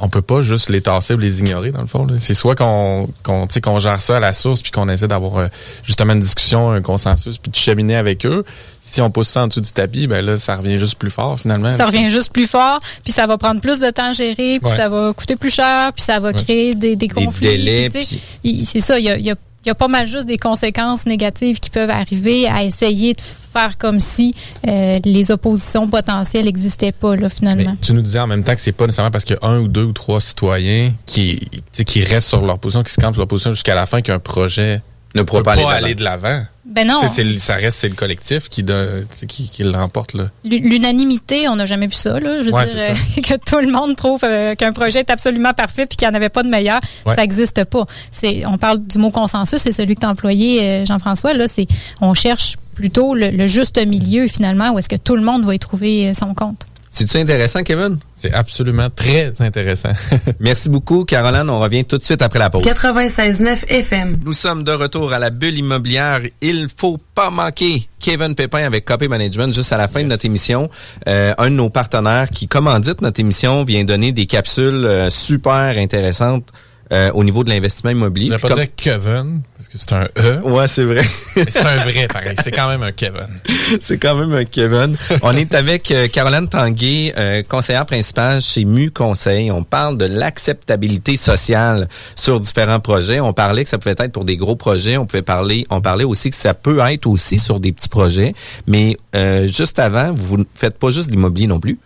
[0.00, 2.06] on peut pas juste les tasser ou les ignorer, dans le fond.
[2.18, 5.08] C'est soit qu'on qu'on tu sais, qu'on gère ça à la source, puis qu'on essaie
[5.08, 5.46] d'avoir euh,
[5.84, 8.44] justement une discussion, un consensus, puis de cheminer avec eux.
[8.80, 11.38] Si on pousse ça en dessous du tapis, ben là, ça revient juste plus fort,
[11.38, 11.76] finalement.
[11.76, 14.70] Ça revient juste plus fort, puis ça va prendre plus de temps à gérer, puis
[14.70, 14.76] Ouais.
[14.76, 16.34] ça va coûter plus cher, puis ça va Ouais.
[16.34, 17.48] créer des, des conflits.
[17.48, 19.47] délais, puis tu sais, puis- il- C'est ça, il y a, il y a- il
[19.68, 23.78] y a pas mal juste des conséquences négatives qui peuvent arriver à essayer de faire
[23.78, 24.34] comme si
[24.66, 27.72] euh, les oppositions potentielles n'existaient pas, finalement.
[27.80, 29.60] tu nous disais en même temps que c'est pas nécessairement parce qu'il y a un
[29.60, 31.40] ou deux ou trois citoyens qui,
[31.86, 34.18] qui restent sur leur position, qui se campent sur leur position jusqu'à la fin qu'un
[34.18, 34.82] projet
[35.18, 36.42] Ne ne pourra peut pas pas, aller de l'avant.
[36.64, 38.62] Ben non, le- ça reste c'est le collectif qui,
[39.10, 40.24] sais, qui, qui le remporte là.
[40.44, 42.20] L- l'unanimité, on n'a jamais vu ça.
[42.20, 42.40] Là.
[42.42, 45.54] Je veux Ouais, dire euh, que tout le monde trouve euh, qu'un projet est absolument
[45.54, 47.14] parfait puis qu'il n'y en avait pas de meilleur, Ouais.
[47.14, 47.86] ça n'existe pas.
[48.10, 51.32] C'est, on parle du mot consensus, c'est celui que tu as employé, euh, Jean-François.
[51.32, 51.66] Là, c'est,
[52.02, 55.54] on cherche plutôt le, le juste milieu finalement où est-ce que tout le monde va
[55.54, 56.66] y trouver son compte.
[56.90, 57.98] C'est-tu intéressant, Kevin?
[58.14, 59.92] C'est absolument très intéressant.
[60.40, 61.48] Merci beaucoup, Caroline.
[61.50, 62.64] On revient tout de suite après la pause.
[62.64, 64.18] 96.9 FM.
[64.24, 66.20] Nous sommes de retour à la bulle immobilière.
[66.40, 70.24] Il faut pas manquer Kevin Pépin avec Copy Management juste à la fin de notre
[70.24, 70.70] émission.
[71.08, 75.76] Euh, un de nos partenaires qui commandite notre émission vient donner des capsules euh, super
[75.76, 76.52] intéressantes
[76.92, 78.28] euh, au niveau de l'investissement immobilier.
[78.28, 80.40] Je vais pas comme- dire Kevin, parce que c'est un E.
[80.42, 81.02] Ouais, c'est vrai.
[81.48, 82.36] c'est un vrai, pareil.
[82.42, 83.28] C'est quand même un Kevin.
[83.80, 84.96] C'est quand même un Kevin.
[85.22, 89.50] On est avec euh, Caroline Tanguay, euh, conseillère principale chez MU Conseil.
[89.50, 93.20] On parle de l'acceptabilité sociale sur différents projets.
[93.20, 94.96] On parlait que ça pouvait être pour des gros projets.
[94.96, 98.34] On pouvait parler, on parlait aussi que ça peut être aussi sur des petits projets.
[98.66, 101.78] Mais euh, juste avant, vous ne faites pas juste l'immobilier non plus.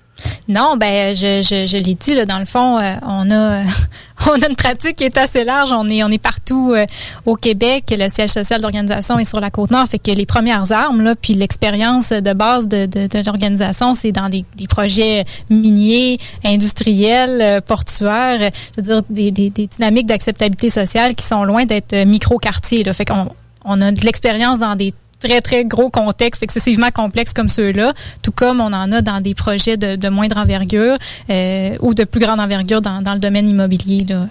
[0.48, 2.96] Non, ben je, je, je l'ai dit dans le fond, euh,
[4.26, 5.70] on a une pratique qui est assez large.
[5.72, 6.86] On est partout euh,
[7.26, 7.94] au Québec.
[7.96, 11.14] Le siège social de l'organisation est sur la côte nord, fait que les premières armes
[11.20, 12.88] puis l'expérience de base de,
[13.24, 18.40] l'organisation, c'est dans des, projets miniers, industriels, euh, portuaires.
[18.40, 22.84] euh, Je veux dire des, dynamiques d'acceptabilité sociale qui sont loin d'être euh, micro-quartiers.
[22.84, 22.92] Là.
[22.92, 23.28] Fait qu'on
[23.64, 24.92] on a de l'expérience dans des
[25.22, 29.34] très, très gros contextes excessivement complexes comme ceux-là, tout comme on en a dans des
[29.34, 30.96] projets de, de moindre envergure
[31.30, 34.04] euh, ou de plus grande envergure dans, dans le domaine immobilier.
[34.08, 34.26] Là.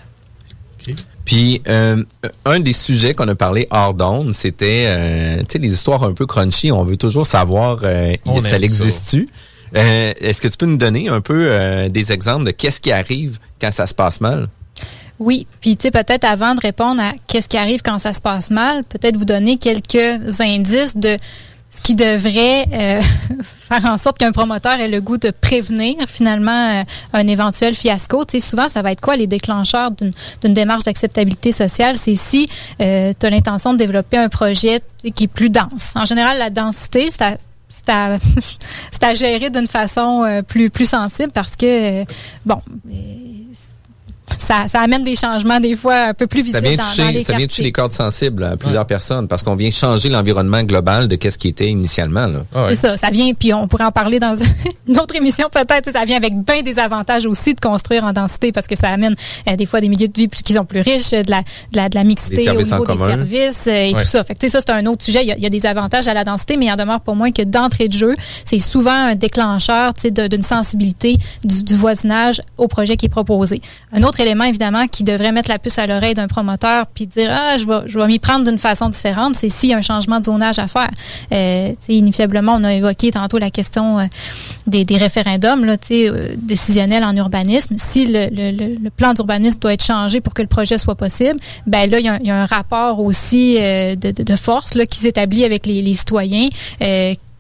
[1.25, 2.04] Puis euh,
[2.45, 6.13] un des sujets qu'on a parlé hors d'onde, c'était euh, tu sais des histoires un
[6.13, 6.71] peu crunchy.
[6.71, 9.30] On veut toujours savoir euh, On ça existe-tu?
[9.75, 12.91] Euh, Est-ce que tu peux nous donner un peu euh, des exemples de qu'est-ce qui
[12.91, 14.49] arrive quand ça se passe mal?
[15.21, 18.21] Oui, puis tu sais, peut-être avant de répondre à qu'est-ce qui arrive quand ça se
[18.21, 21.15] passe mal, peut-être vous donner quelques indices de
[21.69, 23.01] ce qui devrait euh,
[23.43, 28.25] faire en sorte qu'un promoteur ait le goût de prévenir finalement euh, un éventuel fiasco.
[28.25, 31.97] Tu sais, souvent, ça va être quoi les déclencheurs d'une démarche d'acceptabilité sociale?
[31.97, 32.49] C'est si
[32.81, 34.81] euh, tu as l'intention de développer un projet
[35.15, 35.93] qui est plus dense.
[35.95, 37.38] En général, la densité, c'est à
[37.71, 38.17] c'est à,
[39.01, 42.05] à gérer d'une façon euh, plus, plus sensible parce que, euh,
[42.45, 42.62] bon,
[44.51, 46.89] ça, ça amène des changements des fois un peu plus Ça visibles vient dans, dans
[46.89, 50.09] toucher, les ça vient toucher les cordes sensibles à plusieurs personnes parce qu'on vient changer
[50.09, 52.27] l'environnement global de qu'est-ce qui était initialement.
[52.27, 52.39] Là.
[52.53, 52.69] Ah ouais.
[52.75, 54.35] C'est ça, ça vient, puis on pourrait en parler dans
[54.87, 58.51] une autre émission peut-être, ça vient avec bien des avantages aussi de construire en densité
[58.51, 59.15] parce que ça amène
[59.47, 61.77] euh, des fois des milieux de vie plus- qui sont plus riches, de la, de
[61.77, 63.07] la, de la Des mixité au services en niveau des commun.
[63.17, 64.01] services euh, et Ouais.
[64.03, 64.23] tout ça.
[64.23, 65.21] Fait que, tu sais, ça, c'est un autre sujet.
[65.23, 67.01] Il y, a, il y a des avantages à la densité, mais il en demeure
[67.01, 71.17] pour moins que d'entrée de jeu, c'est souvent un déclencheur tu sais, de- d'une sensibilité
[71.43, 73.61] du, du voisinage au projet qui est proposé.
[73.93, 77.30] Un autre élément, évidemment, qui devrait mettre la puce à l'oreille d'un promoteur puis dire
[77.32, 79.82] ah je vais je vais m'y prendre d'une façon différente c'est s'il y a un
[79.82, 80.89] changement de zonage à faire.
[81.32, 84.06] Euh, inévitablement on a évoqué tantôt la question euh,
[84.67, 87.75] des, des référendums là, euh, décisionnels en urbanisme.
[87.77, 91.89] Si le, le, plan d'urbanisme doit être changé pour que le projet soit possible ben
[91.89, 95.65] là il y a, un- rapport aussi euh, de, de, force là, qui s'établit avec
[95.65, 96.47] les, citoyens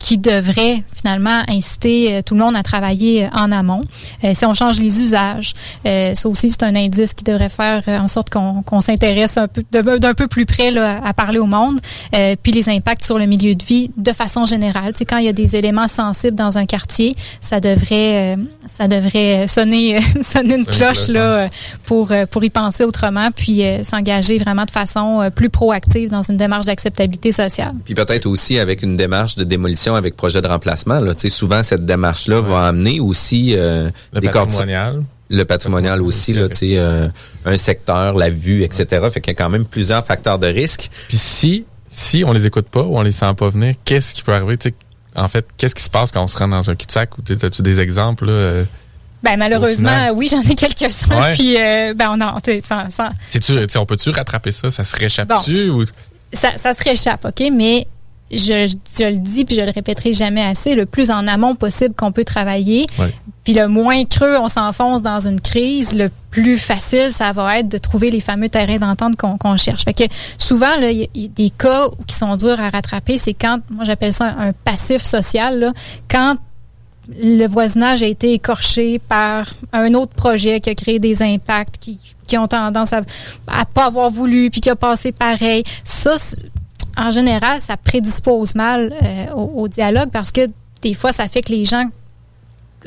[0.01, 3.81] qui devrait finalement inciter euh, tout le monde à travailler euh, en amont.
[4.23, 5.53] Euh, si on change les usages,
[5.85, 10.13] ça aussi c'est un indice qui devrait faire en sorte qu'on s'intéresse un peu d'un
[10.13, 11.79] peu plus près là, à parler au monde.
[12.41, 14.93] puis les impacts sur le milieu de vie de façon générale.
[14.95, 18.37] C'est quand il y a des éléments sensibles dans un quartier, ça devrait
[18.67, 21.49] ça devrait sonner sonner une cloche là
[21.83, 26.65] pour pour y penser autrement, puis s'engager vraiment de façon plus proactive dans une démarche
[26.65, 27.73] d'acceptabilité sociale.
[27.85, 30.99] Puis peut-être aussi avec une démarche de démolition avec projet de remplacement.
[30.99, 31.13] Là.
[31.29, 35.03] Souvent, cette démarche-là va amener aussi euh, le patrimonial.
[35.29, 37.07] Le patrimonial, aussi, là, euh,
[37.45, 38.85] un secteur, la vue, etc.
[39.11, 40.89] Fait qu'il y a quand même plusieurs facteurs de risque.
[41.07, 44.23] Puis si, si on les écoute pas ou on les sent pas venir, qu'est-ce qui
[44.23, 44.57] peut arriver?
[45.15, 47.11] en fait, qu'est-ce qui se passe quand on se rend dans un cul-de-sac?
[47.43, 48.25] As-tu des exemples?
[48.25, 48.63] Là, euh,
[49.23, 51.33] ben malheureusement, oui, j'en ai quelques-uns.
[51.33, 51.53] Puis
[51.95, 53.09] ben on a, sans, sans...
[53.79, 54.69] on peut-tu rattraper ça?
[54.71, 55.85] Ça se réchappe-tu ou
[56.33, 57.87] ça, ça se réchappe, ok, mais
[58.31, 61.93] je, je, le dis puis je le répéterai jamais assez, le plus en amont possible
[61.93, 62.87] qu'on peut travailler.
[63.43, 67.67] Puis le moins creux on s'enfonce dans une crise, le plus facile ça va être
[67.67, 69.83] de trouver les fameux terrains d'entente qu'on cherche.
[69.83, 70.03] Fait que
[70.37, 74.13] souvent, il y, a des cas qui sont durs à rattraper, c'est quand, moi j'appelle
[74.13, 75.73] ça un passif social, là,
[76.09, 76.37] quand
[77.09, 81.97] le voisinage a été écorché par un autre projet qui a créé des impacts, qui,
[82.27, 83.01] qui ont tendance à,
[83.47, 85.63] à pas avoir voulu, puis qui a passé pareil.
[85.83, 86.15] Ça,
[86.97, 90.47] en général, ça prédispose mal euh, au, dialogue parce que
[90.81, 91.85] des fois, ça fait que les gens,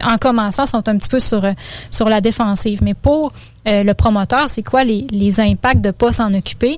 [0.03, 1.53] en commençant, sont un petit peu sur, euh,
[1.91, 2.83] sur la défensive.
[2.83, 3.33] Mais pour
[3.67, 6.77] euh, le promoteur, c'est quoi les, les impacts de ne pas s'en occuper?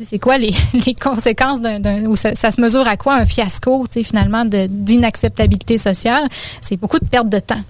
[0.00, 0.54] C'est quoi les,
[0.86, 5.78] les conséquences d'un, ou ça, ça, se mesure à quoi un fiasco, finalement, de, d'inacceptabilité
[5.78, 6.28] sociale?
[6.60, 7.62] C'est beaucoup de perte de temps.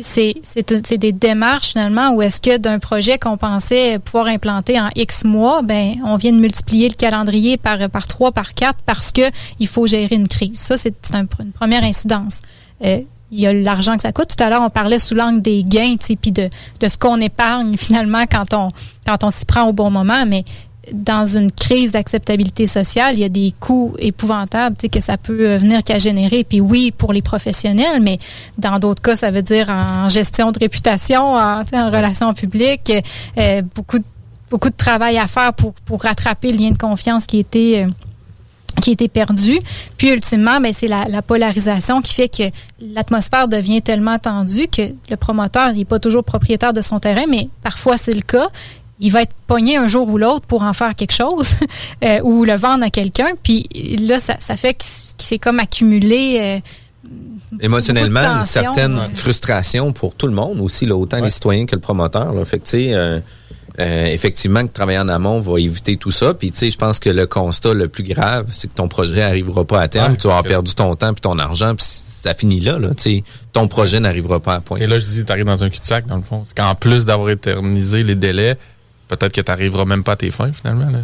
[0.00, 5.24] C'est des démarches finalement où est-ce que d'un projet qu'on pensait pouvoir implanter en X
[5.24, 9.22] mois, ben on vient de multiplier le calendrier par par trois, par quatre parce que
[9.58, 10.58] il faut gérer une crise.
[10.58, 12.40] Ça c'est une première incidence.
[12.84, 14.36] Euh, il y a l'argent que ça coûte.
[14.36, 16.48] Tout à l'heure, on parlait sous l'angle des gains, puis de,
[16.80, 18.68] de ce qu'on épargne finalement quand on
[19.06, 20.24] quand on s'y prend au bon moment.
[20.26, 20.44] Mais
[20.92, 25.58] dans une crise d'acceptabilité sociale, il y a des coûts épouvantables que ça peut euh,
[25.58, 26.44] venir qu'à générer.
[26.44, 28.18] Puis oui, pour les professionnels, mais
[28.58, 32.92] dans d'autres cas, ça veut dire en gestion de réputation, en, en relations publiques,
[33.38, 34.04] euh, beaucoup, de,
[34.50, 37.84] beaucoup de travail à faire pour, pour rattraper le lien de confiance qui était...
[37.84, 37.90] Euh,
[38.80, 39.58] qui perdu.
[39.96, 42.42] Puis ultimement, ben, c'est la, polarisation qui fait que
[42.80, 47.48] l'atmosphère devient tellement tendue que le promoteur n'est pas toujours propriétaire de son terrain, mais
[47.62, 48.48] parfois c'est le cas
[49.00, 51.56] il va être pogné un jour ou l'autre pour en faire quelque chose
[52.04, 53.32] euh, ou le vendre à quelqu'un.
[53.42, 53.66] Puis
[54.00, 54.84] là, ça, ça fait que
[55.18, 56.38] c'est comme accumulé.
[56.40, 56.60] Euh,
[57.60, 61.80] Émotionnellement, une certaine frustration pour tout le monde aussi, là, autant les citoyens que le
[61.80, 62.32] promoteur.
[62.32, 62.44] Là.
[62.44, 63.20] Fait que, euh,
[63.80, 66.34] euh, effectivement, que travailler en amont va éviter tout ça.
[66.34, 69.20] Puis, tu sais, je pense que le constat le plus grave, c'est que ton projet
[69.20, 70.16] n'arrivera pas à terme.
[70.16, 72.78] tu vas avoir perdu ton temps puis ton argent, puis ça finit là.
[72.78, 74.78] là sais, ton projet n'arrivera pas à point.
[74.78, 76.42] Et là, je dis, tu arrives dans un cul-de-sac, dans le fond.
[76.44, 78.56] C'est qu'en plus d'avoir éternisé les délais,
[79.08, 80.90] peut-être que tu n'arriveras même pas à tes fins, finalement.
[80.90, 81.00] Là.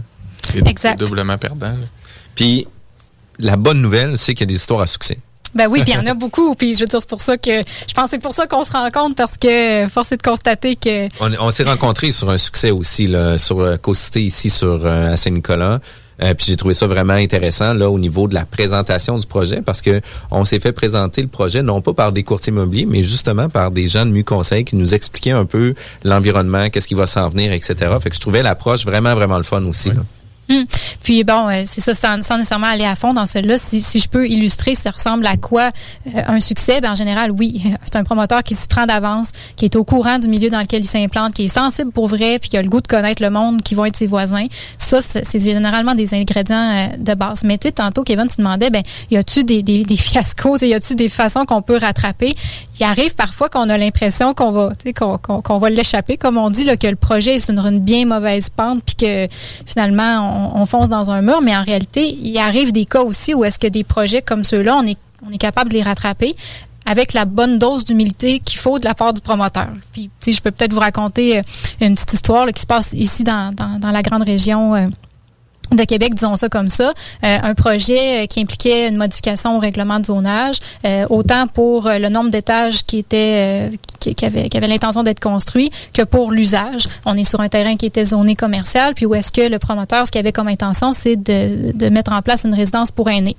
[0.67, 0.99] exact.
[0.99, 1.75] doublement perdant.
[2.35, 2.67] Puis,
[3.39, 5.19] la bonne nouvelle, c'est qu'il y a des histoires à succès.
[5.55, 6.55] Ben oui, puis il y en a beaucoup.
[6.55, 8.63] Puis je veux dire, c'est pour ça que je pense que c'est pour ça qu'on
[8.63, 11.09] se rencontre parce que force est de constater que.
[11.21, 15.17] On, s'est rencontrés sur un succès aussi, là, sur euh, Co-Cité ici sur euh, à
[15.17, 15.81] Saint-Nicolas.
[16.23, 19.63] Euh, puis j'ai trouvé ça vraiment intéressant là au niveau de la présentation du projet
[19.63, 20.01] parce que
[20.31, 23.71] on s'est fait présenter le projet non pas par des courtiers immobiliers mais justement par
[23.71, 27.29] des gens de Mu Conseil qui nous expliquaient un peu l'environnement, qu'est-ce qui va s'en
[27.29, 27.75] venir, etc.
[28.01, 29.91] Fait que je trouvais l'approche vraiment vraiment le fun aussi.
[29.91, 30.03] Là.
[30.51, 30.65] Hum.
[31.03, 34.09] Puis bon, euh, c'est ça, sans, nécessairement aller à fond dans celui-là, si, si, je
[34.09, 35.69] peux illustrer, ça ressemble à quoi
[36.09, 39.65] euh, un succès, ben en général, oui, c'est un promoteur qui se prend d'avance, qui
[39.65, 42.49] est au courant du milieu dans lequel il s'implante, qui est sensible pour vrai, puis
[42.51, 44.47] qui a le goût de connaître le monde, qui vont être ses voisins.
[44.77, 47.45] Ça, c'est généralement des ingrédients euh, de base.
[47.45, 48.83] Mais tu sais, tantôt, Kevin, tu demandais, ben,
[49.13, 52.35] y a-tu des, des, des fiascos, y a-tu des façons qu'on peut rattraper?
[52.81, 56.65] Il arrive parfois qu'on a l'impression qu'on va, qu'on qu'on va l'échapper, comme on dit,
[56.65, 59.29] là, que le projet est sur une, bien mauvaise pente, puis que
[59.67, 63.35] finalement, on on, fonce dans un mur, mais en réalité, il arrive des cas aussi
[63.35, 66.35] où est-ce que des projets comme ceux-là, on est, on est capable de les rattraper
[66.87, 69.69] avec la bonne dose d'humilité qu'il faut de la part du promoteur.
[69.93, 71.43] Puis, je peux peut-être vous raconter euh,
[71.81, 74.75] une petite histoire qui se passe ici dans, dans, la grande région.
[74.75, 74.87] Euh,
[75.75, 76.93] de Québec, disons ça comme ça,
[77.25, 81.89] euh, un projet euh, qui impliquait une modification au règlement de zonage, euh, autant pour
[81.89, 86.33] le nombre d'étages qui était qui, qui, avait, qui avait l'intention d'être construit que pour
[86.33, 86.85] l'usage.
[87.05, 90.07] On est sur un terrain qui était zoné commercial, puis où est-ce que le promoteur,
[90.07, 93.37] ce qu'il avait comme intention, c'est de, de mettre en place une résidence pour aînés.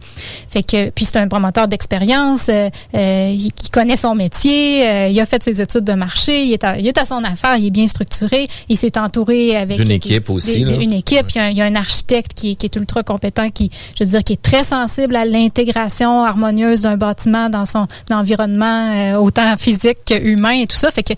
[0.49, 2.49] Fait que puis c'est un promoteur d'expérience,
[2.93, 6.88] il, connaît son métier, il a fait ses études de marché, il est à, il
[6.88, 10.61] est à son affaire, il est bien structuré, il s'est entouré avec une équipe aussi,
[10.61, 13.72] une équipe, il y, a, il y a un architecte qui, est ultra compétent, qui,
[13.97, 18.91] je veux dire, qui est très sensible à l'intégration harmonieuse d'un bâtiment dans son environnement,
[18.93, 20.91] euh, autant physique qu'humain et tout ça.
[20.91, 21.13] Fait que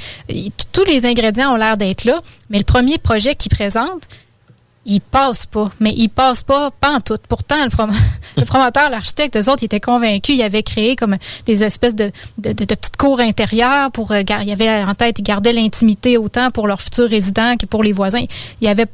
[0.72, 4.08] tous les ingrédients ont l'air d'être là, mais le premier projet qu'il présente,
[4.86, 5.72] il passe pas.
[5.80, 7.18] Mais il passe pas, pas en tout.
[7.30, 7.72] Pourtant, le,
[8.38, 10.36] le promoteur, l'architecte, eux autres, ils étaient convaincus.
[10.36, 14.84] Ils avaient créé comme des espèces de, petites cours intérieures pour, euh, il y avait
[14.84, 18.26] en tête, ils gardaient l'intimité autant pour leurs futurs résidents que pour les voisins.
[18.62, 18.88] Il y avait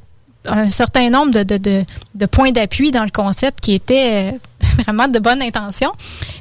[0.46, 4.38] un certain nombre de, de, points d'appui dans le concept qui étaient euh,
[4.84, 5.92] vraiment de bonne intention.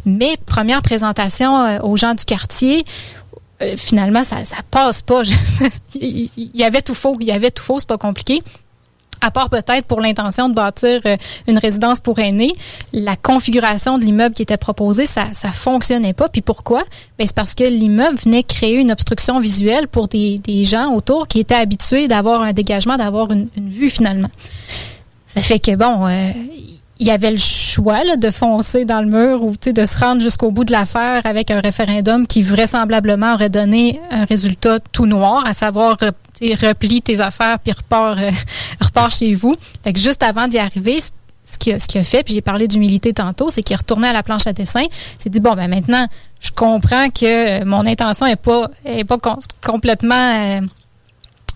[0.04, 2.84] Mais première présentation euh, aux gens du quartier,
[3.76, 5.22] finalement, ça, ça passe pas.
[5.94, 7.16] il y avait tout faux.
[7.18, 8.40] Il y avait tout faux, c'est pas compliqué
[9.20, 11.16] à part peut-être pour l'intention de bâtir euh,
[11.46, 12.52] une résidence pour aînés,
[12.92, 16.28] la configuration de l'immeuble qui était proposée, ça ça fonctionnait pas.
[16.28, 16.82] Puis pourquoi?
[17.18, 21.28] Ben c'est parce que l'immeuble venait créer une obstruction visuelle pour des, des gens autour
[21.28, 24.30] qui étaient habitués d'avoir un dégagement, d'avoir une, vue finalement.
[25.26, 26.30] Ça fait que bon, euh,
[27.00, 30.20] il y avait le choix là, de foncer dans le mur ou de se rendre
[30.20, 35.46] jusqu'au bout de l'affaire avec un référendum qui vraisemblablement aurait donné un résultat tout noir,
[35.46, 35.96] à savoir
[36.40, 38.30] replie tes affaires puis repars, euh,
[38.80, 39.56] repars chez vous.
[39.82, 42.68] Fait que juste avant d'y arriver, ce qu'il a, ce a fait, puis j'ai parlé
[42.68, 44.84] d'humilité tantôt, c'est qu'il est retourné à la planche à dessin,
[45.18, 46.06] s'est dit bon ben maintenant
[46.40, 49.16] je comprends que mon intention est pas est pas
[49.60, 50.60] complètement euh,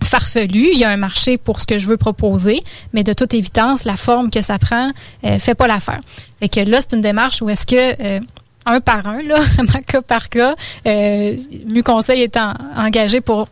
[0.05, 0.71] farfelu.
[0.73, 2.61] Il y a un marché pour ce que je veux proposer,
[2.93, 4.91] mais de toute évidence, la forme que ça prend
[5.25, 6.01] euh, fait pas l'affaire.
[6.39, 8.21] Fait que là, c'est une démarche où est-ce que euh,
[8.67, 9.41] un par un, là,
[9.87, 10.55] cas par cas,
[10.87, 11.37] euh,
[11.85, 12.39] Conseil est
[12.77, 13.49] engagé pour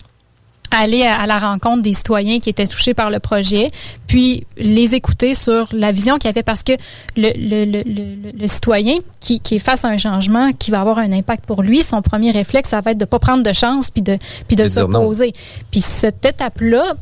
[0.70, 3.70] aller à, la rencontre des citoyens qui étaient touchés par le projet,
[4.06, 6.72] puis les écouter sur la vision qu'il y avait parce que
[7.16, 10.98] le, le, le, le, citoyen qui, qui est face à un changement qui va avoir
[10.98, 13.90] un impact pour lui, son premier réflexe, ça va être de pas prendre de chance
[13.90, 15.32] puis de puis de s'opposer.
[15.70, 16.94] Puis cette étape-là,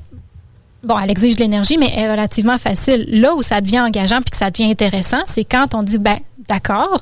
[0.83, 3.05] bon, elle exige de l'énergie, mais elle est relativement facile.
[3.09, 6.19] Là où ça devient engageant puis que ça devient intéressant, c'est quand on dit, ben,
[6.49, 7.01] d'accord,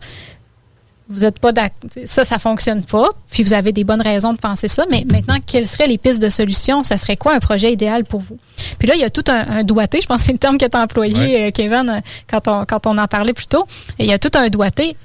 [1.08, 1.52] vous êtes pas
[2.04, 5.36] ça ça fonctionne pas puis vous avez des bonnes raisons de penser ça mais maintenant
[5.44, 6.82] quelles seraient les pistes de solution?
[6.82, 8.38] Ça serait quoi un projet idéal pour vous?
[8.78, 10.66] Puis là il y a tout un, doigté je pense que c'est le terme que
[10.66, 13.66] tu as employé euh, Kevin euh, quand on quand on en parlait plus tôt.
[13.98, 14.96] Il y a tout un doigté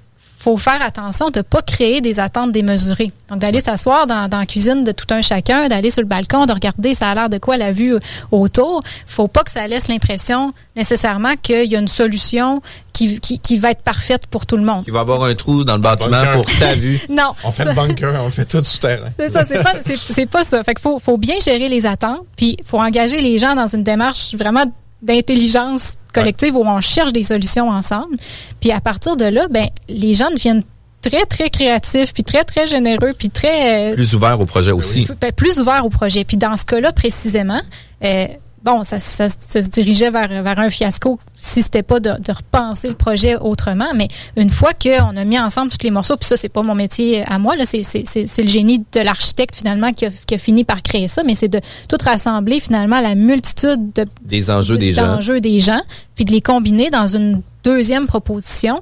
[0.42, 3.12] faut faire attention de pas créer des attentes démesurées.
[3.30, 6.48] Donc, d'aller s'asseoir dans, dans, la cuisine de tout un chacun, d'aller sur le balcon,
[6.48, 7.96] de regarder ça a l'air de quoi la vue
[8.32, 8.82] autour.
[9.06, 12.62] faut pas que ça laisse l'impression nécessairement qu'il y a une solution
[12.92, 14.84] qui, qui, qui, va être parfaite pour tout le monde.
[14.88, 17.00] Il va avoir un trou dans le bâtiment pour ta vue.
[17.10, 17.34] non.
[17.44, 19.10] On fait le bunker, on fait tout souterrain.
[19.20, 20.64] C'est ça, c'est pas, c'est, pas ça.
[20.64, 23.84] Fait qu'il faut, faut bien gérer les attentes, puis faut engager les gens dans une
[23.84, 24.66] démarche vraiment
[25.02, 28.18] d'intelligence collective où on cherche des solutions ensemble.
[28.60, 30.64] Puis à partir de là, ben les gens deviennent
[31.02, 35.08] très très créatifs puis très très généreux puis très euh, plus ouverts au projet aussi.
[35.20, 36.24] Ben, plus ouverts au projet.
[36.24, 37.62] Puis dans ce cas-là précisément,
[38.04, 38.28] euh,
[38.64, 42.88] bon, ça, ça, se dirigeait vers, vers un fiasco si c'était pas de, de, repenser
[42.88, 43.92] le projet autrement.
[43.96, 44.08] Mais
[44.38, 47.24] une fois qu'on a mis ensemble tous les morceaux, puis ça, c'est pas mon métier
[47.26, 50.38] à moi, là, c'est, c'est, c'est, le génie de l'architecte finalement qui a, qui a,
[50.38, 51.60] fini par créer ça, mais c'est de
[51.90, 55.18] tout rassembler finalement la multitude de, des enjeux des gens.
[55.18, 55.82] des gens,
[56.16, 58.82] puis de les combiner dans une deuxième proposition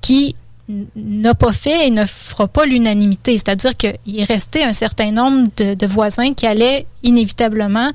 [0.00, 0.36] qui
[0.96, 3.32] n'a pas fait et ne fera pas l'unanimité.
[3.32, 7.90] C'est-à-dire qu'il est resté un certain nombre de, de, voisins qui allaient inévitablement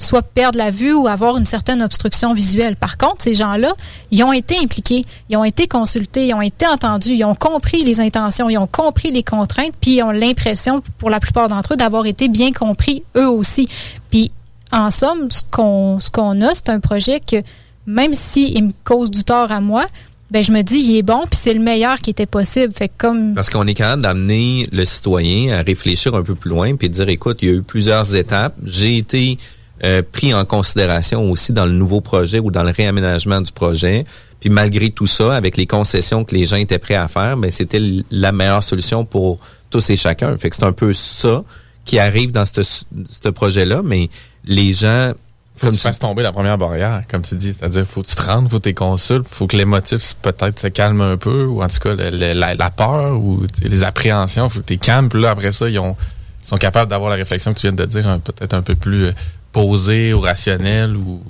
[0.00, 2.76] soit perdre la vue ou avoir une certaine obstruction visuelle.
[2.76, 3.72] Par contre, ces gens-là,
[4.10, 7.84] ils ont été impliqués, ils ont été consultés, ils ont été entendus, ils ont compris
[7.84, 11.74] les intentions, ils ont compris les contraintes, puis ils ont l'impression, pour la plupart d'entre
[11.74, 13.68] eux, d'avoir été bien compris eux aussi.
[14.10, 14.32] Puis,
[14.72, 17.42] en somme, ce qu'on ce qu'on a, c'est un projet que,
[17.86, 19.84] même s'il il me cause du tort à moi,
[20.30, 22.90] ben je me dis il est bon puis c'est le meilleur qui était possible fait
[22.96, 26.88] comme parce qu'on est capable d'amener le citoyen à réfléchir un peu plus loin puis
[26.88, 29.38] de dire écoute il y a eu plusieurs étapes j'ai été
[29.84, 34.04] euh, pris en considération aussi dans le nouveau projet ou dans le réaménagement du projet.
[34.40, 37.50] Puis malgré tout ça, avec les concessions que les gens étaient prêts à faire, ben
[37.50, 39.38] c'était la meilleure solution pour
[39.70, 40.36] tous et chacun.
[40.36, 41.44] Fait que c'est un peu ça
[41.84, 44.10] qui arrive dans ce projet-là, mais
[44.44, 45.12] les gens
[45.60, 47.52] faut que tu fasses tomber la première barrière, comme tu dis.
[47.52, 50.58] C'est-à-dire, faut que tu te rendes, faut que tu consultes, faut que les motifs peut-être
[50.58, 54.66] se calment un peu, ou en tout cas la, peur ou les appréhensions, faut que
[54.66, 55.10] tu calmes.
[55.10, 55.96] Puis là, après ça, ils, ont,
[56.40, 59.12] sont capables d'avoir la réflexion que tu viens de dire, peut-être un peu plus euh,
[59.52, 61.22] posé ou rationnel ou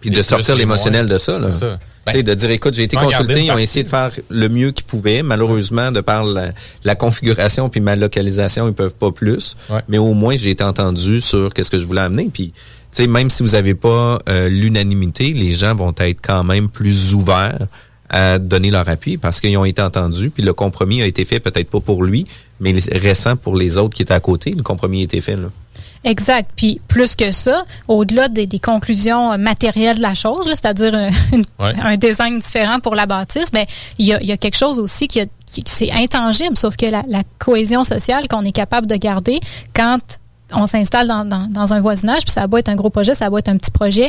[0.00, 1.50] puis de sortir l'émotionnel de ça là.
[1.50, 1.78] Ça.
[2.06, 4.84] Ben, de dire écoute j'ai été consulté ils ont essayé de faire le mieux qu'ils
[4.84, 5.22] pouvaient.
[5.22, 9.56] Malheureusement de par la, configuration puis ma localisation ils peuvent pas plus.
[9.88, 12.30] Mais au moins j'ai été entendu sur qu'est-ce que je voulais amener.
[12.32, 12.52] Puis
[12.92, 16.68] tu sais même si vous avez pas euh, l'unanimité les gens vont être quand même
[16.68, 17.66] plus ouverts
[18.08, 20.30] à donner leur appui parce qu'ils ont été entendus.
[20.30, 22.26] Puis le compromis a été fait peut-être pas pour lui
[22.60, 24.52] mais récent pour les autres qui étaient à côté.
[24.52, 25.48] Le compromis a été fait là
[26.06, 26.50] Exact.
[26.56, 30.92] Puis plus que ça, au-delà des, des conclusions matérielles de la chose, c'est-à-dire
[31.58, 31.74] Ouais.
[31.82, 33.66] un design différent pour la bâtisse, mais
[33.98, 37.02] il y a, y a quelque chose aussi qui, qui- c'est intangible, sauf que la,
[37.08, 39.40] la cohésion sociale qu'on est capable de garder
[39.74, 39.98] quand
[40.52, 43.14] on s'installe dans, dans- dans un voisinage, puis ça a beau être un gros projet,
[43.14, 44.08] ça a beau être un petit projet,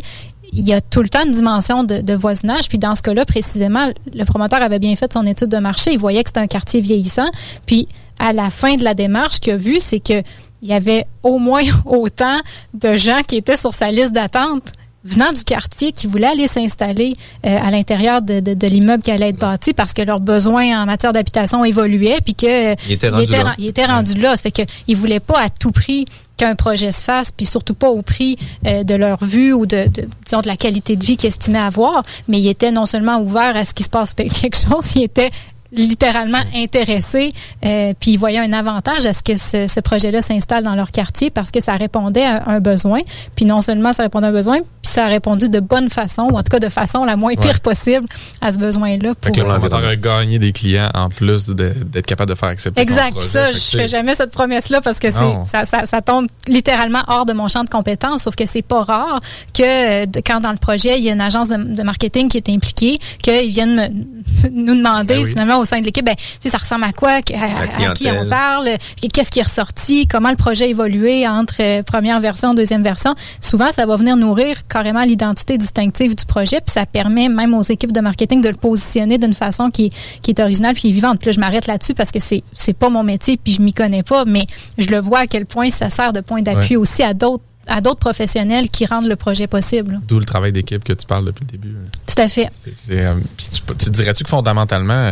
[0.53, 2.69] il y a tout le temps une dimension de, de voisinage.
[2.69, 5.91] Puis dans ce cas-là, précisément, le promoteur avait bien fait son étude de marché.
[5.91, 7.25] Il voyait que c'était un quartier vieillissant.
[7.65, 7.87] Puis
[8.19, 10.21] à la fin de la démarche, ce qu'il a vu, c'est que
[10.61, 12.37] il y avait au moins autant
[12.73, 14.71] de gens qui étaient sur sa liste d'attente
[15.03, 17.13] venant du quartier qui voulaient aller s'installer
[17.45, 20.81] euh, à l'intérieur de, de- de l'immeuble qui allait être bâti parce que leurs besoins
[20.81, 23.43] en matière d'habitation évoluaient puis que Il était rendu là.
[23.43, 24.35] ren- il était rendu là.
[24.35, 26.05] Ça fait que ils voulaient pas à tout prix
[26.35, 29.87] qu'un projet se fasse, puis surtout pas au prix euh, de leur vue ou de,
[29.87, 33.19] de, disons, de la qualité de vie qu'ils estimaient avoir, mais ils étaient non seulement
[33.19, 35.31] ouverts à ce qui se passe quelque chose, ils étaient
[35.71, 37.31] littéralement intéressés,
[37.65, 40.91] euh, puis ils voyaient un avantage à ce que ce, ce projet-là s'installe dans leur
[40.91, 42.99] quartier parce que ça répondait à un besoin.
[43.35, 46.23] Puis non seulement ça répondait à un besoin, puis ça a répondu de bonne façon,
[46.31, 47.59] ou en tout cas de façon la moins pire Ouais.
[47.61, 48.05] possible
[48.41, 49.13] à ce besoin-là.
[49.23, 52.49] Fait que pour- le promoteur a gagné des clients en plus d'être capable de faire
[52.49, 53.11] accepter son Exact.
[53.11, 53.27] projet.
[53.27, 57.33] Ça, je fais jamais cette promesse-là parce que ça, ça, ça tombe littéralement hors de
[57.33, 58.23] mon champ de compétences.
[58.23, 59.19] Sauf que c'est pas rare
[59.53, 62.37] que euh, quand dans le projet il y a une agence de, de marketing qui
[62.37, 65.29] est impliquée, qu'ils viennent me- nous demander Ben oui.
[65.29, 68.69] finalement au sein de l'équipe, ben, ça ressemble à quoi, à, à qui on parle,
[69.13, 73.15] qu'est-ce qui est ressorti, comment le projet a évolué entre euh, première version, deuxième version?
[73.41, 77.61] Souvent, ça va venir nourrir carrément l'identité distinctive du projet, puis ça permet même aux
[77.63, 79.91] équipes de marketing de le positionner d'une façon qui,
[80.21, 81.19] qui est originale puis vivante.
[81.19, 83.73] Puis là, je m'arrête là-dessus parce que c'est c'est pas mon métier puis je m'y
[83.73, 84.45] connais pas, mais
[84.77, 86.75] je le vois à quel point ça sert de point d'appui Ouais.
[86.75, 89.99] aussi à d'autres à d'autres professionnels qui rendent le projet possible.
[90.07, 91.75] D'où le travail d'équipe que tu parles depuis le début.
[92.07, 92.47] Tout à fait.
[92.91, 95.11] Euh, tu, tu dirais-tu que fondamentalement,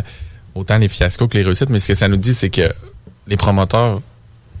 [0.56, 2.72] autant les fiascos que les réussites, mais ce que ça nous dit, c'est que
[3.26, 4.00] les promoteurs,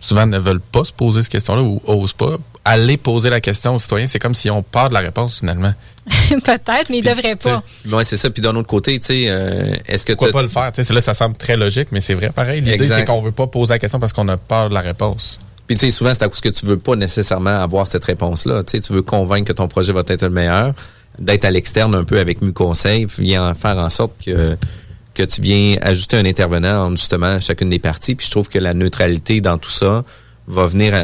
[0.00, 2.36] souvent, ne veulent pas se poser cette question-là ou osent pas.
[2.64, 5.72] Aller poser la question aux citoyens, c'est comme si on part de la réponse, finalement.
[6.30, 7.62] Peut-être, mais ils devraient pas.
[7.86, 8.30] Oui, c'est ça.
[8.30, 10.72] Puis d'un autre côté, tu sais, euh, est-ce que Pourquoi pas le faire?
[10.72, 12.60] Tu sais, là, ça semble très logique, mais c'est vrai pareil.
[12.60, 15.38] L'idée, c'est qu'on veut pas poser la question parce qu'on a peur de la réponse.
[15.66, 18.62] Puis tu sais, souvent, c'est à cause que tu veux pas nécessairement avoir cette réponse-là.
[18.62, 20.74] Tu sais, tu veux convaincre que ton projet va être le meilleur,
[21.18, 24.56] d'être à l'externe un peu avec Mu Conseil, vient faire en sorte que
[25.16, 28.14] que tu viens ajuster un intervenant en justement chacune des parties.
[28.14, 30.04] Puis je trouve que la neutralité dans tout ça
[30.46, 30.94] va venir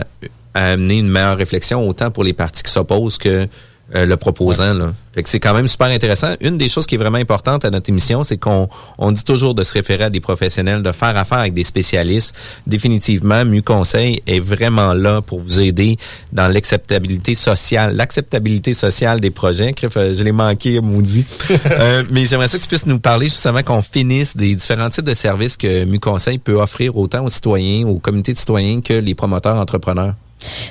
[0.54, 3.48] à amener une meilleure réflexion autant pour les parties qui s'opposent que
[3.94, 4.74] euh, le proposant.
[4.74, 4.92] Là.
[5.14, 6.34] Fait que c'est quand même super intéressant.
[6.40, 9.54] Une des choses qui est vraiment importante à notre émission, c'est qu'on on dit toujours
[9.54, 12.34] de se référer à des professionnels, de faire affaire avec des spécialistes.
[12.66, 15.98] Définitivement, Mieux Conseil est vraiment là pour vous aider
[16.32, 19.74] dans l'acceptabilité sociale, l'acceptabilité sociale des projets.
[19.96, 21.24] Euh, je l'ai manqué, maudit.
[21.72, 25.04] Euh, mais j'aimerais ça que tu puisses nous parler justement qu'on finisse des différents types
[25.04, 28.94] de services que Mieux Conseil peut offrir autant aux citoyens, aux communautés de citoyens que
[28.94, 30.14] les promoteurs entrepreneurs.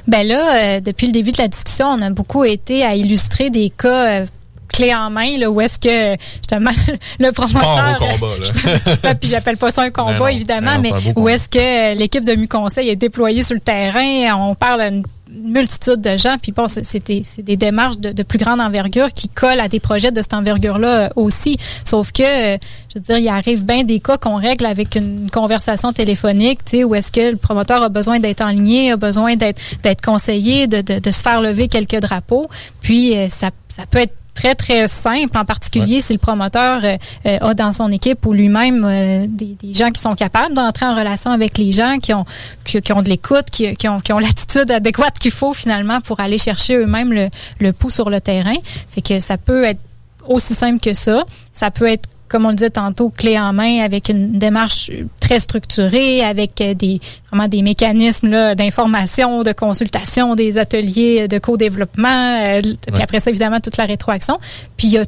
[0.08, 3.50] Ben là, euh, depuis le début de la discussion, on a beaucoup été à illustrer
[3.50, 4.26] des cas euh,
[4.72, 6.72] clés en main, là, où est-ce que justement
[7.20, 7.62] le promoteur.
[7.62, 8.98] Sport au combat, là.
[9.04, 11.60] Ah, puis j'appelle pas ça un combat, non, évidemment, non, mais un où est-ce que
[11.60, 14.36] euh, l'équipe de Mu-Conseil est déployée sur le terrain?
[14.38, 18.60] On parle une multitude de gens, puis bon, c'est des, démarches de, de plus grande
[18.60, 21.58] envergure qui collent à des projets de cette envergure-là euh, aussi.
[21.86, 22.58] Sauf que, euh,
[22.90, 26.78] je veux dire, il arrive bien des cas qu'on règle avec une conversation téléphonique, tu
[26.78, 30.68] sais, où est-ce que le promoteur a besoin d'être enligné, a besoin d'être d'être conseillé,
[30.68, 32.50] de, de, de se faire lever quelques drapeaux.
[32.82, 36.98] Puis, euh, ça, ça peut être très, très simple, en particulier si le promoteur euh,
[37.26, 40.86] euh, a dans son équipe ou lui-même euh, des, des gens qui sont capables d'entrer
[40.86, 42.26] en relation avec les gens, qui ont,
[42.64, 46.02] qui, qui ont de l'écoute, qui, qui ont, qui ont l'attitude adéquate qu'il faut finalement
[46.02, 47.30] pour aller chercher eux-mêmes le,
[47.60, 48.56] le pouls sur le terrain.
[48.90, 49.80] Fait que ça peut être
[50.28, 51.24] aussi simple que ça.
[51.54, 55.40] Ça peut être comme on le disait tantôt, clé en main avec une démarche très
[55.40, 62.62] structurée, avec euh, des vraiment des mécanismes d'information, de consultation, des ateliers de co-développement, euh,
[62.94, 64.40] puis après ça, évidemment, toute la rétroaction.
[64.78, 65.06] Puis il y a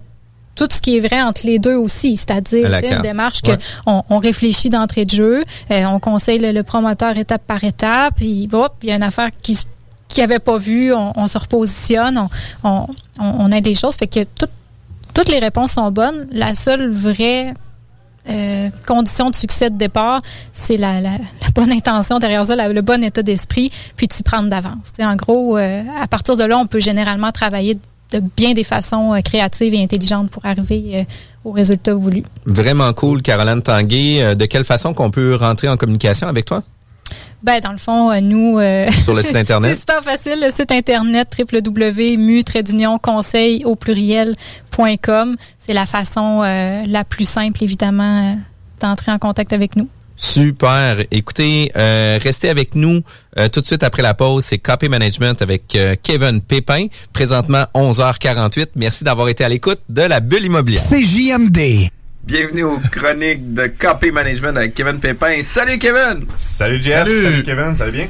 [0.55, 3.57] tout ce qui est vrai entre les deux aussi, c'est-à-dire une démarche que Ouais.
[3.88, 8.15] on, on réfléchit d'entrée de jeu, euh, on conseille le, le promoteur étape par étape,
[8.17, 9.57] puis hop, il y a une affaire qui
[10.09, 12.28] qui avait pas vu, on, on se repositionne,
[12.63, 12.86] on,
[13.19, 13.95] on, on, les choses.
[13.95, 14.45] Fait que tout-
[15.14, 16.28] toutes les réponses sont bonnes.
[16.32, 17.53] La seule vraie
[18.30, 20.22] euh, condition de succès de départ,
[20.53, 21.01] c'est la,
[21.53, 24.91] bonne intention derrière ça, le bon état d'esprit, puis de s'y prendre d'avance.
[24.99, 27.78] En gros, euh, à partir de là, on peut généralement travailler
[28.11, 31.05] de bien des façons euh, créatives et intelligentes pour arriver
[31.43, 32.24] au résultat voulu.
[32.45, 34.36] Vraiment cool, Caroline Tanguay.
[34.36, 36.64] De quelle façon qu'on peut rentrer en communication avec toi?
[37.41, 38.59] Ben, dans le fond, euh, nous...
[38.59, 39.74] euh, Sur le site Internet?
[39.74, 40.39] C'est super facile.
[40.41, 41.28] Le site Internet
[42.53, 45.36] www.mu-conseil au pluriel.com.
[45.57, 48.36] C'est la façon euh, la plus simple, évidemment, euh,
[48.80, 49.88] d'entrer en contact avec nous.
[50.16, 50.97] Super.
[51.11, 53.01] Écoutez, euh, restez avec nous
[53.39, 54.45] euh, tout de suite après la pause.
[54.45, 56.88] C'est Copy Management avec euh, Kevin Pépin.
[57.11, 58.68] Présentement 11h48.
[58.76, 60.84] Merci d'avoir été à l'écoute de la bulle immobilière.
[60.84, 61.89] C'est JMD.
[62.26, 65.41] Bienvenue aux chroniques de Copy Management avec Kevin Pépin.
[65.43, 66.26] Salut Kevin!
[66.36, 68.07] Salut Jeff, salut, Kevin, ça va bien?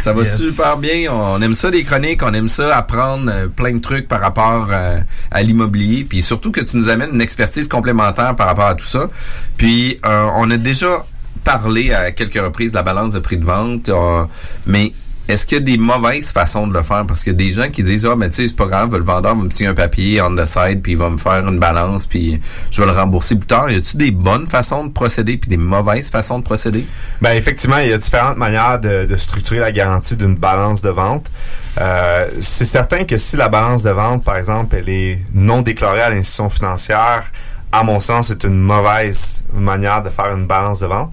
[0.00, 0.36] Ça va Yes.
[0.36, 1.12] super bien.
[1.12, 4.66] On aime ça des chroniques, on aime ça apprendre euh, plein de trucs par rapport
[4.72, 4.98] euh,
[5.30, 8.84] à l'immobilier, puis surtout que tu nous amènes une expertise complémentaire par rapport à tout
[8.84, 9.08] ça.
[9.56, 11.04] Puis euh, on a déjà
[11.44, 14.24] parlé à quelques reprises de la balance de prix de vente, euh,
[14.66, 14.92] mais
[15.28, 17.06] est-ce qu'il y a des mauvaises façons de le faire?
[17.06, 18.96] Parce qu'il y a des gens qui disent, ah, mais tu sais, c'est pas grave,
[18.96, 21.46] le vendeur va me signer un papier on the side, puis il va me faire
[21.48, 23.70] une balance, puis je vais le rembourser plus tard.
[23.70, 26.84] Y a-tu des bonnes façons de procéder, puis des mauvaises façons de procéder?
[27.20, 30.90] Ben effectivement, il y a différentes manières de, de structurer la garantie d'une balance de
[30.90, 31.30] vente.
[31.80, 36.02] Euh, c'est certain que si la balance de vente, par exemple, elle est non déclarée
[36.02, 37.30] à l'institution financière,
[37.70, 41.12] à mon sens, c'est une mauvaise manière de faire une balance de vente.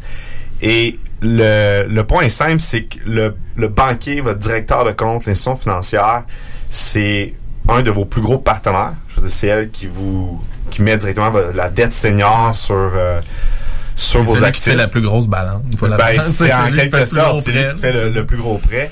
[0.62, 5.26] Et le, le point est simple, c'est que le, le banquier, votre directeur de compte,
[5.26, 6.24] l'institution financière,
[6.70, 7.34] c'est
[7.68, 8.94] un de vos plus gros partenaires.
[9.10, 10.42] Je veux dire, c'est elle qui vous
[10.72, 13.20] qui met directement la dette senior sur euh,
[13.96, 14.64] sur C'est vos actifs.
[14.66, 15.62] fait la plus grosse balance.
[15.82, 18.90] Ben, c'est en quelque sorte, c'est lui qui fait le, le plus gros prêt.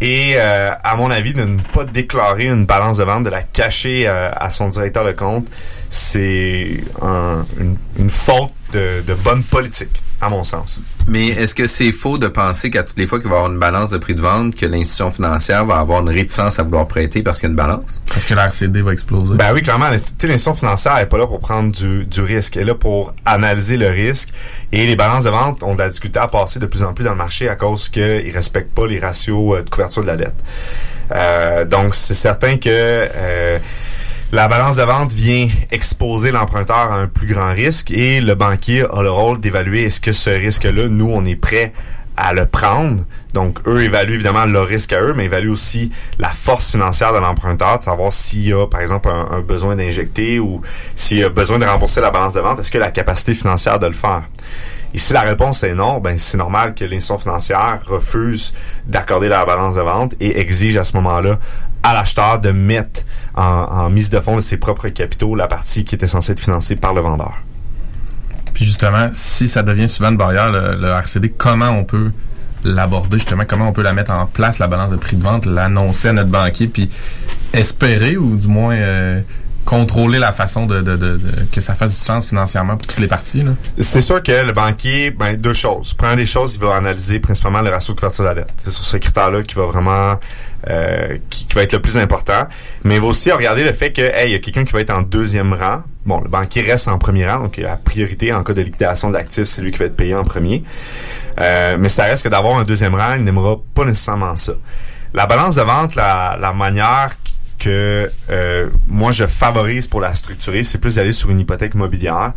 [0.00, 3.42] Et euh, à mon avis, de ne pas déclarer une balance de vente, de la
[3.42, 5.46] cacher euh, à son directeur de compte,
[5.88, 10.80] c'est un- une, une faute de, de bonne politique, à mon sens.
[11.08, 13.52] Mais est-ce que c'est faux de penser qu'à toutes les fois qu'il va y avoir
[13.52, 16.86] une balance de prix de vente, que l'institution financière va avoir une réticence à vouloir
[16.88, 18.02] prêter parce qu'il y a une balance?
[18.08, 19.34] Parce que la RCD va exploser.
[19.36, 22.20] Ben oui, clairement, la- tu sais, l'institution financière n'est pas là pour prendre du, du
[22.22, 22.56] risque.
[22.56, 24.30] Elle est là pour analyser le risque.
[24.72, 27.04] Et les balances de vente ont de la difficulté à passer de plus en plus
[27.04, 30.16] dans le marché à cause qu'ils respectent pas les ratios euh, de couverture de la
[30.16, 30.34] dette.
[31.12, 33.58] Euh, donc, c'est certain que euh,
[34.36, 38.82] la balance de vente vient exposer l'emprunteur à un plus grand risque et le banquier
[38.82, 41.72] a le rôle d'évaluer est-ce que ce risque-là, nous, on est prêt
[42.18, 43.06] à le prendre.
[43.32, 47.18] Donc, eux évaluent évidemment leur risque à eux, mais évaluent aussi la force financière de
[47.18, 50.60] l'emprunteur, de savoir s'il y a, par exemple, un, un besoin d'injecter ou
[50.94, 53.78] s'il y a besoin de rembourser la balance de vente, est-ce que la capacité financière
[53.78, 54.24] de le faire?
[54.96, 58.54] Et si la réponse est non, ben c'est normal que l'institution financière refuse
[58.86, 61.38] d'accorder la balance de vente et exige à ce moment-là
[61.82, 63.02] à l'acheteur de mettre
[63.34, 66.76] en, mise de fonds de ses propres capitaux la partie qui était censée être financée
[66.76, 67.34] par le vendeur.
[68.54, 72.10] Puis justement, si ça devient souvent une barrière, le, le RCD, comment on peut
[72.64, 75.44] l'aborder justement, comment on peut la mettre en place, la balance de prix de vente,
[75.44, 76.88] l'annoncer à notre banquier, puis
[77.52, 79.20] espérer ou du moins euh,
[79.66, 83.00] contrôler la façon de, de- de- de- que ça fasse du sens financièrement pour toutes
[83.00, 83.44] les parties.
[83.78, 85.92] C'est sûr que le banquier, ben, deux choses.
[85.92, 88.48] Première des choses, il va analyser principalement le ratio de couverture de la dette.
[88.56, 90.14] C'est sur ce critère-là qui va vraiment,
[90.70, 92.46] euh, qui va être le plus important.
[92.84, 94.80] Mais il va aussi regarder le fait que, hey, il y a quelqu'un qui va
[94.80, 95.82] être en deuxième rang.
[96.06, 99.14] Bon, le banquier reste en premier rang, donc la priorité en cas de liquidation de
[99.14, 100.62] l'actif, c'est lui qui va être payé en premier.
[101.40, 104.52] Euh, mais ça reste que d'avoir un deuxième rang, il n'aimera pas nécessairement ça.
[105.12, 107.10] La balance de vente, la, la manière
[107.58, 112.32] que euh, moi je favorise pour la structurer, c'est plus d'aller sur une hypothèque immobilière.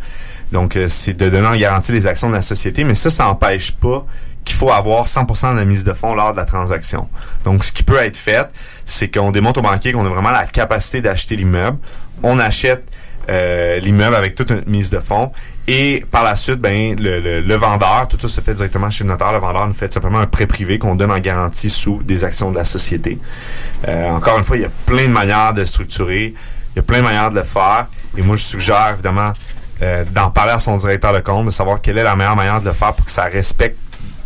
[0.52, 3.24] Donc euh, c'est de donner en garantie les actions de la société, mais ça, ça
[3.24, 4.06] n'empêche pas
[4.44, 7.08] qu'il faut avoir 100% de la mise de fonds lors de la transaction.
[7.44, 8.48] Donc ce qui peut être fait,
[8.84, 11.78] c'est qu'on démontre au banquier qu'on a vraiment la capacité d'acheter l'immeuble.
[12.22, 12.84] On achète
[13.28, 15.30] euh, l'immeuble avec toute une mise de fonds.
[15.68, 19.04] Et par la suite, ben le, le, le vendeur, tout ça se fait directement chez
[19.04, 19.32] le notaire.
[19.32, 22.50] Le vendeur nous fait simplement un prêt privé qu'on donne en garantie sous des actions
[22.50, 23.18] de la société.
[23.86, 26.34] Euh, encore une fois, il y a plein de manières de structurer.
[26.74, 27.86] Il y a plein de manières de le faire.
[28.16, 29.32] Et moi, je suggère évidemment
[29.82, 32.60] euh, d'en parler à son directeur de compte, de savoir quelle est la meilleure manière
[32.60, 33.78] de le faire pour que ça respecte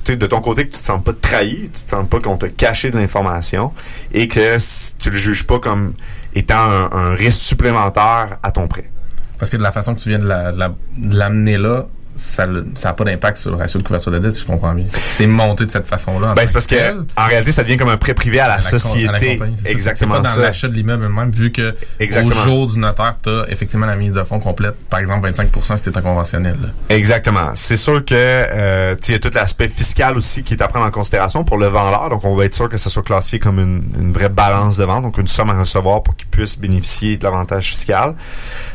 [0.07, 2.49] de ton côté, que tu te sens pas trahi, tu te sens pas qu'on t'a
[2.51, 3.73] caché de l'information
[4.13, 4.59] et que
[4.99, 5.95] tu le juges pas comme
[6.35, 8.91] étant un, un risque supplémentaire à ton prêt.
[9.39, 10.75] Parce que de la façon que tu viens de la- de la-
[11.11, 14.47] l'amener là, ça n'a pas d'impact sur le ratio de couverture de dette, si je
[14.47, 14.87] comprends bien.
[15.05, 16.31] C'est monté de cette façon-là.
[16.31, 16.97] en Ben, c'est parce que, tel.
[17.17, 18.79] en réalité, ça devient comme un prêt privé à la, à la con- à la
[18.79, 19.39] société.
[19.39, 19.69] compagnie, ça.
[19.71, 22.31] Exactement C'est pas dans l'achat de l'immeuble même, vu que Exactement.
[22.41, 25.49] au jour du notaire, tu as effectivement la mise de fonds complète, par exemple 25
[25.77, 26.57] si tu conventionnel.
[26.63, 26.69] là.
[26.95, 27.51] Exactement.
[27.55, 30.87] C'est sûr que euh, il y a tout l'aspect fiscal aussi qui est à prendre
[30.87, 32.11] en considération pour le vendeur.
[32.11, 34.85] Donc, on va être sûr que ça soit classifié comme une, une vraie balance de
[34.85, 38.15] vente, donc une somme à recevoir pour qu'il puisse bénéficier de l'avantage fiscal.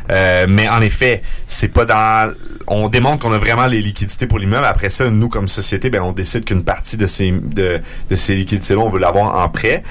[0.09, 2.33] Euh, mais en effet, c'est pas dans.
[2.67, 4.65] On démontre qu'on a vraiment les liquidités pour l'immeuble.
[4.65, 7.81] Après ça, nous comme société, ben on décide qu'une partie de ces de
[8.15, 9.83] ces liquidités-là, on veut l'avoir en prêt.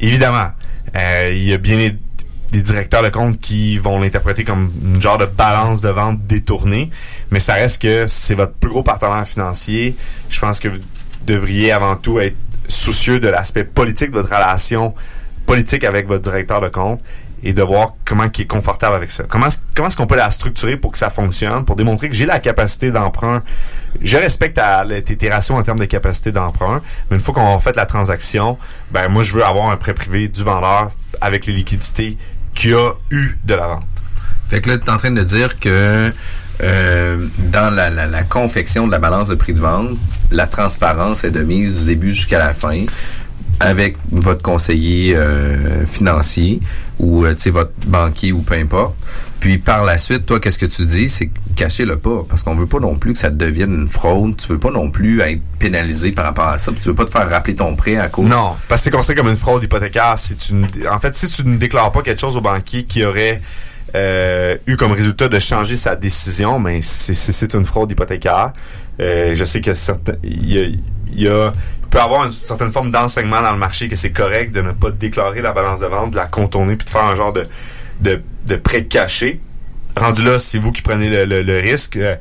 [0.00, 0.48] Évidemment,
[0.96, 1.96] euh, il y a bien des,
[2.52, 6.90] des directeurs de compte qui vont l'interpréter comme une genre de balance de vente détournée,
[7.30, 9.94] mais ça reste que c'est votre plus gros partenaire financier.
[10.30, 10.78] Je pense que vous
[11.26, 12.36] devriez avant tout être
[12.68, 14.94] soucieux de l'aspect politique de votre relation
[15.46, 17.00] politique avec votre directeur de compte
[17.42, 19.24] et de voir comment il est confortable avec ça.
[19.28, 22.26] Comment comment est-ce qu'on peut la structurer pour que ça fonctionne, pour démontrer que j'ai
[22.26, 23.42] la capacité d'emprunt?
[24.02, 24.60] Je respecte
[25.04, 28.58] tes, ratios en termes de capacité d'emprunt, mais une fois qu'on a fait la transaction,
[28.90, 32.18] ben moi je veux avoir un prêt privé du vendeur avec les liquidités
[32.54, 33.86] qu'il a eu de la vente.
[34.48, 36.12] Fait que là, tu es en train de dire que
[36.62, 39.90] euh, dans la confection de la balance de prix de vente,
[40.30, 42.82] la transparence est de mise du début jusqu'à la fin
[43.60, 46.60] avec votre conseiller euh, financier
[46.98, 48.94] ou euh, votre banquier ou peu importe.
[49.40, 51.08] Puis par la suite, toi, qu'est-ce que tu dis?
[51.08, 52.24] C'est cacher le pas.
[52.28, 54.36] Parce qu'on veut pas non plus que ça devienne une fraude.
[54.36, 56.72] Tu veux pas non plus être pénalisé par rapport à ça.
[56.72, 58.28] Puis tu veux pas te faire rappeler ton prêt à cause.
[58.28, 60.18] Non, parce que c'est considéré comme une fraude hypothécaire.
[60.18, 60.54] Si tu,
[60.90, 63.40] en fait, si tu ne déclares pas quelque chose au banquier qui aurait
[63.94, 68.52] euh, eu comme résultat de changer sa décision, mais c'est- c'est une fraude hypothécaire.
[69.00, 70.66] Euh, je sais que certains, y a,
[71.12, 71.28] il y
[71.90, 74.90] peut avoir une certaine forme d'enseignement dans le marché que c'est correct de ne pas
[74.90, 77.46] déclarer la balance de vente, de la contourner puis de faire un genre de
[78.00, 79.40] de, de prêt caché.
[79.96, 81.96] Rendu là, c'est vous qui prenez le, le- risque.
[81.96, 82.14] Euh,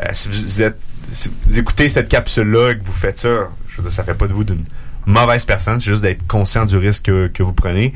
[0.00, 0.78] euh, si vous êtes
[1.12, 4.14] si vous écoutez cette capsule-là et que vous faites ça, je veux dire, ça fait
[4.14, 4.64] pas de vous d'une
[5.04, 7.92] mauvaise personne, c'est juste d'être conscient du risque que, vous prenez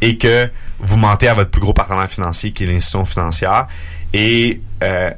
[0.00, 3.66] et que vous mentez à votre plus gros partenaire financier qui est l'institution financière.
[4.12, 5.10] Et euh,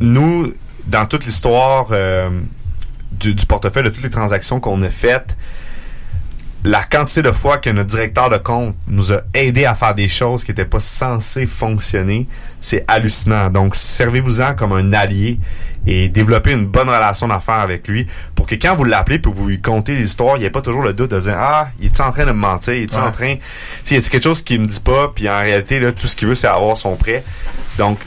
[0.00, 0.52] nous,
[0.86, 1.86] dans toute l'histoire
[3.22, 5.36] du, du portefeuille, de toutes les transactions qu'on a faites,
[6.64, 10.06] la quantité de fois que notre directeur de compte nous a aidé à faire des
[10.06, 12.28] choses qui n'étaient pas censées fonctionner,
[12.60, 13.50] c'est hallucinant.
[13.50, 15.40] Donc, servez-vous-en comme un allié
[15.88, 18.06] et développez une bonne relation d'affaires avec lui
[18.36, 20.62] pour que quand vous l'appelez pour vous lui contez des histoires, il n'y ait pas
[20.62, 22.74] toujours le doute de dire Ah, il est en train de me mentir?
[22.74, 23.02] Il est Ouais.
[23.02, 23.34] en train.
[23.34, 23.40] Tu
[23.82, 25.10] sais, y a quelque chose qu'il me dit pas?
[25.12, 27.24] Puis en réalité, là, tout ce qu'il veut, c'est avoir son prêt.
[27.76, 27.98] Donc,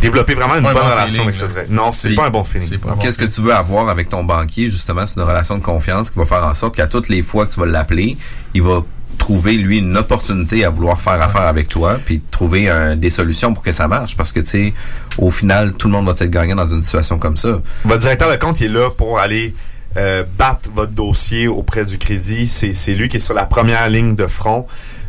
[0.00, 1.50] développer vraiment une bonne bon relation feeling, avec ce là.
[1.50, 1.66] trait.
[1.70, 2.78] Non, c'est pas un bon feeling.
[2.80, 6.10] bon Qu'est-ce que tu veux avoir avec ton banquier, justement, c'est une relation de confiance
[6.10, 8.16] qui va faire en sorte qu'à toutes les fois que tu vas l'appeler,
[8.54, 8.82] il va
[9.18, 13.54] trouver, lui, une opportunité à vouloir faire affaire avec toi, puis trouver un- des solutions
[13.54, 14.16] pour que ça marche.
[14.16, 14.74] Parce que, tu sais,
[15.18, 17.60] au final, tout le monde va être gagnant dans une situation comme ça.
[17.84, 19.54] Votre directeur de compte il est là pour aller
[19.96, 22.46] euh, battre votre dossier auprès du crédit.
[22.46, 24.66] C'est, c'est lui qui est sur la première ligne de front.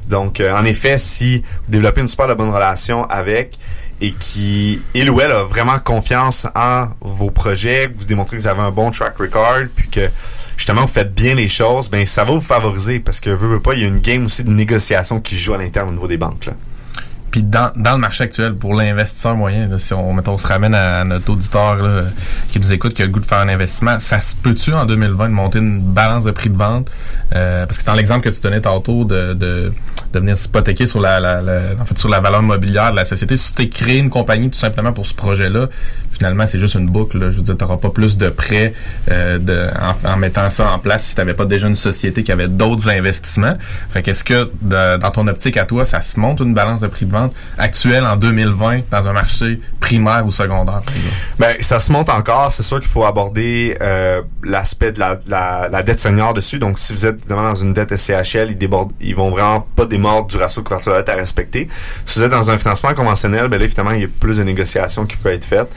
[0.08, 3.58] Donc, euh, en effet, si vous développez une super de bonne relation avec
[4.00, 8.48] et qui, il ou elle a vraiment confiance en vos projets, vous démontrez que vous
[8.48, 10.10] avez un bon track record, puis que
[10.56, 13.60] justement vous faites bien les choses, ben ça va vous favoriser parce que veux, veux
[13.60, 16.08] pas, il y a une game aussi de négociation qui joue à l'interne au niveau
[16.08, 16.46] des banques.
[16.46, 16.54] Là.
[17.38, 20.48] Puis dans, dans le marché actuel, pour l'investisseur moyen, là, si on, mettons, on se
[20.48, 22.02] ramène à, notre auditeur là,
[22.52, 24.88] qui nous écoute, qui a le goût de faire un investissement, ça se peut-tu en
[24.88, 26.90] 2020 de monter une balance de prix de vente?
[27.36, 29.72] Euh, parce que dans l'exemple que tu donnais tantôt de, de,
[30.14, 33.06] de venir s'hypothéquer sur la, la, la- en fait, sur la valeur mobilière de la
[33.06, 35.68] société, si tu t'es créé une compagnie tout simplement pour ce projet-là,
[36.10, 37.20] finalement, c'est juste une boucle.
[37.20, 37.30] Là.
[37.30, 38.74] Je veux dire, tu n'auras pas plus de prêts
[39.12, 42.24] euh, de, en, en mettant ça en place si tu n'avais pas déjà une société
[42.24, 43.58] qui avait d'autres investissements.
[43.92, 47.06] Fait qu'est-ce que dans ton optique à toi, ça se monte une balance de prix
[47.06, 47.27] de vente?
[47.58, 50.82] Actuelle en 2020 dans un marché primaire ou secondaire?
[51.40, 52.52] Ben, ça se monte encore.
[52.52, 56.60] C'est sûr qu'il faut aborder euh, l'aspect de la, la, dette senior dessus.
[56.60, 59.86] Donc, si vous êtes évidemment dans une dette SCHL, ils débordent, ils vont vraiment pas
[59.86, 61.68] démordre du ratio de couverture de dette à respecter.
[62.06, 64.44] Si vous êtes dans un financement conventionnel, ben là, évidemment, il y a plus de
[64.44, 65.70] négociations qui peuvent être faites.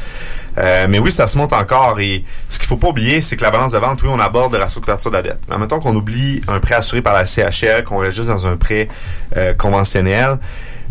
[0.59, 2.01] Euh, mais oui, ça se monte encore.
[2.01, 4.53] Et ce qu'il faut pas oublier, c'est que la balance de vente, oui, on aborde
[4.53, 5.41] le ratio de couverture de la dette.
[5.49, 8.57] Mais mettons qu'on oublie un prêt assuré par la CHL, qu'on reste juste dans un
[8.57, 8.89] prêt
[9.37, 10.39] euh, conventionnel,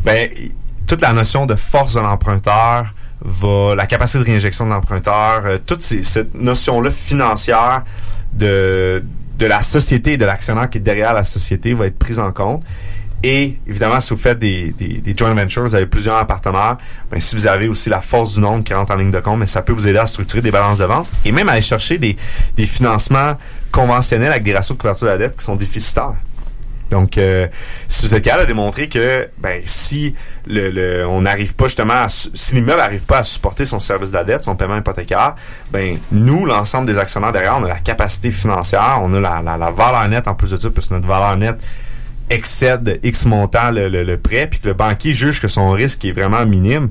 [0.03, 0.29] ben
[0.87, 2.85] toute la notion de force de l'emprunteur
[3.21, 7.83] va la capacité de réinjection de l'emprunteur, euh, toute ces- cette notion-là financière
[8.33, 9.03] de
[9.37, 12.33] de la société et de l'actionnaire qui est derrière la société va être prise en
[12.33, 12.61] compte.
[13.23, 16.77] Et évidemment, si vous faites des, des, des joint ventures, vous avez plusieurs partenaires,
[17.09, 19.39] ben, si vous avez aussi la force du nombre qui rentre en ligne de compte,
[19.39, 21.61] mais ça peut vous aider à structurer des balances de vente et même à aller
[21.61, 22.17] chercher des,
[22.57, 23.37] des financements
[23.71, 26.15] conventionnels avec des ratios de couverture de la dette qui sont déficitaires.
[26.89, 27.47] Donc, euh,
[27.87, 30.15] si vous êtes de démontrer que, ben, si
[30.47, 34.09] le, le- on n'arrive pas justement, à, si l'immeuble n'arrive pas à supporter son service
[34.11, 35.35] de la dette, son paiement hypothécaire,
[35.71, 39.57] ben, nous, l'ensemble des actionnaires derrière, on a la capacité financière, on a la, la,
[39.57, 41.61] la valeur nette en plus de ça, puisque notre valeur nette
[42.29, 46.05] excède X montant le, le, le prêt, puis que le banquier juge que son risque
[46.05, 46.89] est vraiment minime,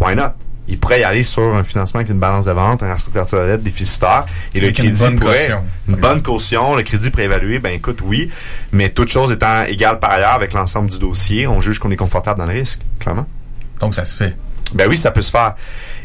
[0.00, 0.32] why not?
[0.68, 3.42] Il pourrait y aller sur un financement avec une balance de vente, un ratio de
[3.42, 5.64] la dette déficitaire, et le une crédit bonne pourrait, caution.
[5.88, 8.30] une bonne caution, le crédit évaluer, ben écoute, oui,
[8.72, 11.96] mais toute chose étant égale par ailleurs avec l'ensemble du dossier, on juge qu'on est
[11.96, 13.26] confortable dans le risque, clairement.
[13.80, 14.36] Donc, ça se fait.
[14.74, 15.54] Ben oui, ça peut se faire.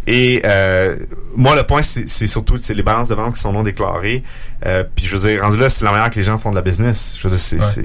[0.07, 0.95] Et euh,
[1.36, 4.24] moi, le point, c'est surtout c'est les balances de vente qui sont non déclarées.
[4.66, 6.55] Euh, puis je veux dire, rendu là, c'est la manière que les gens font de
[6.55, 7.18] la business.
[7.20, 7.84] Je veux dire, c'est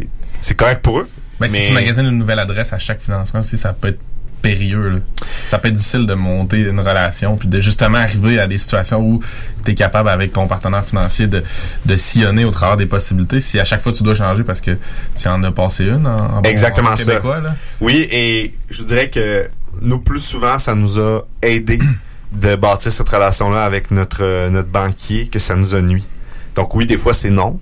[0.50, 0.54] Ouais.
[0.56, 1.08] correct pour eux.
[1.40, 3.98] Ben, si tu magasines une nouvelle adresse à chaque financement aussi, ça peut être
[4.42, 4.88] périlleux.
[4.88, 4.98] là.
[5.48, 9.00] Ça peut être difficile de monter une relation puis de justement arriver à des situations
[9.00, 9.20] où
[9.64, 11.42] tu es capable avec ton partenaire financier de,
[11.86, 13.40] de sillonner au travers des possibilités.
[13.40, 14.76] Si à chaque fois tu dois changer parce que
[15.20, 17.04] tu en as passé une en, en Exactement en ça.
[17.04, 17.54] québécois, là.
[17.80, 19.48] Oui, et je dirais que
[19.80, 21.78] nous, plus souvent, ça nous a aidé
[22.32, 26.04] de bâtir cette relation-là avec notre, euh, notre banquier que ça nous a nuit.
[26.54, 27.60] Donc oui, des fois, c'est non.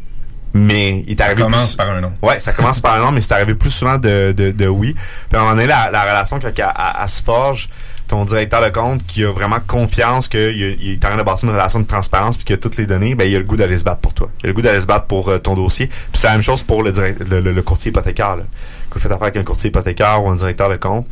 [0.56, 2.12] Mais il est arrivé Ça commence plus- par un non.
[2.22, 4.94] Ouais, ça commence par un non, mais c'est arrivé plus souvent de, de, de oui.
[5.28, 7.68] Puis à un moment donné, la, la relation, quand elle se forge,
[8.08, 10.40] ton directeur de compte qui a vraiment confiance qu'il
[10.80, 12.86] il est en train de bâtir une relation de transparence puis qu'il a toutes les
[12.86, 14.28] données, ben il a le goût d'aller se battre pour toi.
[14.42, 15.88] Il a le goût d'aller se battre pour euh, ton dossier.
[15.88, 18.36] Puis c'est la même chose pour le, direct- le, le- le courtier hypothécaire.
[18.36, 18.44] Là.
[18.88, 21.04] Que vous faites affaire avec un courtier hypothécaire ou un directeur de compte.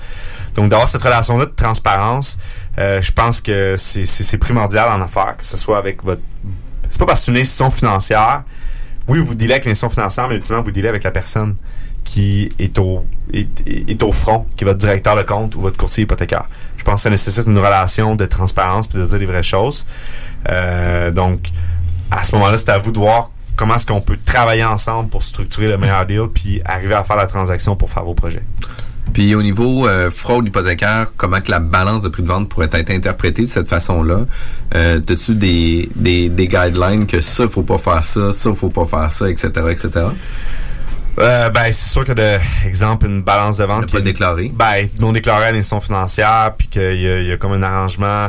[0.54, 2.38] Donc d'avoir cette relation-là de transparence,
[2.78, 6.22] euh, je pense que c'est primordial en affaires, que ce soit avec votre...
[6.88, 8.44] C'est pas parce que c'est une institution financière
[9.08, 11.56] oui, vous dealez avec l'institution financière, mais ultimement, vous dealez avec la personne
[12.04, 15.76] qui est au, est, est- au front, qui est votre directeur de compte ou votre
[15.78, 16.44] courtier hypothécaire.
[16.76, 19.86] Je pense que ça nécessite une relation de transparence puis de dire les vraies choses.
[20.50, 21.48] Euh, donc,
[22.10, 25.22] à ce moment-là, c'est à vous de voir comment est-ce qu'on peut travailler ensemble pour
[25.22, 28.42] structurer le meilleur deal puis arriver à faire la transaction pour faire vos projets.
[29.12, 32.70] Puis au niveau euh, fraude hypothécaire, comment que la balance de prix de vente pourrait
[32.72, 34.20] être interprétée de cette façon-là?
[34.74, 38.84] Euh, T'as-tu des, des, des guidelines que ça, faut pas faire ça, ça, faut pas
[38.84, 40.06] faire ça, etc., etc.?
[41.20, 43.92] Euh, ben, c'est sûr que, de, exemple, une balance de vente...
[43.92, 44.50] pas déclaré.
[44.52, 48.28] Ben, non déclaré à l'institution financière, puis qu'il y, y a comme un arrangement,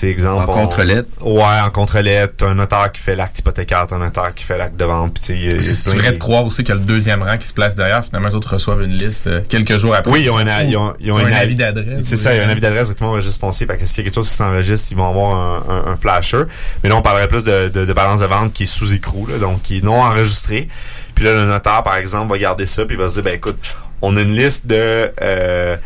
[0.00, 0.48] sais, exemple...
[0.50, 1.08] En on- contre-lettre?
[1.22, 2.34] Ouais, en contre-lettre.
[2.38, 5.14] T'as un notaire qui fait l'acte hypothécaire, t'as un notaire qui fait l'acte de vente,
[5.14, 5.38] puis tu sais...
[5.38, 6.76] il y a- il y a Si tu plein voudrais te croire aussi qu'il y
[6.76, 9.40] a le deuxième rang qui se place derrière, finalement, les autres reçoivent une liste euh,
[9.48, 10.10] quelques jours après.
[10.10, 12.04] Oui, ils ont un, ils ont, ils ont un avis d'adresse.
[12.04, 13.66] C'est ça, il y a un avis d'adresse directement au registre foncier.
[13.66, 15.96] Fait que s'il y a quelque chose qui s'enregistre, ils vont avoir un, un- un
[15.96, 16.42] flasher.
[16.82, 19.26] Mais là, on parlerait plus de, de, de balance de vente qui est sous écrou,
[19.26, 20.68] là, donc qui est non enregistré.
[21.14, 23.34] Puis là, le notaire, par exemple, va garder ça, puis il va se dire, ben
[23.34, 23.58] écoute,
[24.02, 25.12] on a une liste de...
[25.22, 25.76] euh,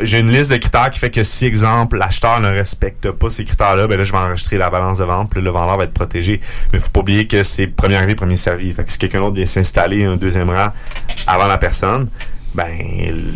[0.00, 3.44] j'ai une liste de critères qui fait que si, exemple, l'acheteur ne respecte pas ces
[3.44, 6.40] critères-là, ben là, je vais enregistrer la balance de vente, le vendeur va être protégé.
[6.72, 8.72] Mais faut pas oublier que c'est premier arrivé, premier servi.
[8.72, 10.70] Fait si quelqu'un d'autre vient s'installer un deuxième rang
[11.26, 12.08] avant la personne,
[12.56, 12.70] ben,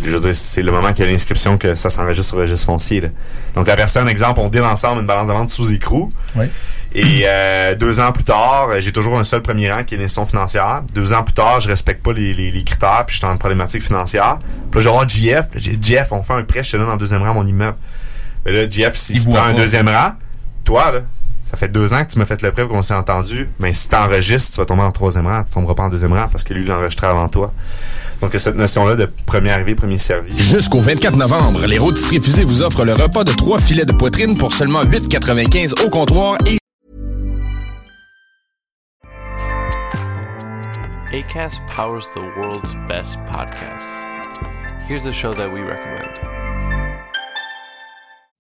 [0.04, 2.42] je veux dire, c'est le moment qu'il y a l'inscription que ça s'enregistre sur le
[2.42, 3.02] registre foncier.
[3.02, 3.08] là.
[3.54, 6.08] Donc, la personne, exemple, on deal ensemble une balance de vente sous écrou.
[6.36, 6.46] Oui.
[6.94, 10.26] Et euh, deux ans plus tard, j'ai toujours un seul premier rang qui est l'institution
[10.26, 10.82] financière.
[10.94, 13.36] Deux ans plus tard, je respecte pas les, les, les critères, puis je suis en
[13.36, 14.38] problématique financière.
[14.70, 15.46] Puis là, avoir JF.
[15.54, 17.76] J'ai JF, on fait un prêt, je te donne en deuxième rang mon immeuble.
[18.46, 20.12] Mais là, JF, s'il prend un deuxième rang,
[20.64, 21.00] toi, là,
[21.44, 23.48] ça fait deux ans que tu m'as fait le prêt qu'on s'est entendu.
[23.58, 25.44] Mais si t'enregistres, tu vas tomber en troisième rang.
[25.44, 27.52] Tu tomberas pas en deuxième rang parce que lui, il enregistré avant toi.
[28.20, 30.38] Donc, cette notion-là de premier arrivé, premier servi.
[30.38, 34.36] Jusqu'au 24 novembre, les rôtisseries fusées vous offrent le repas de trois filets de poitrine
[34.36, 36.58] pour seulement 8,95 au comptoir et
[41.12, 44.00] ACAST powers the world's best podcasts.
[44.86, 46.49] Here's a show that we recommend.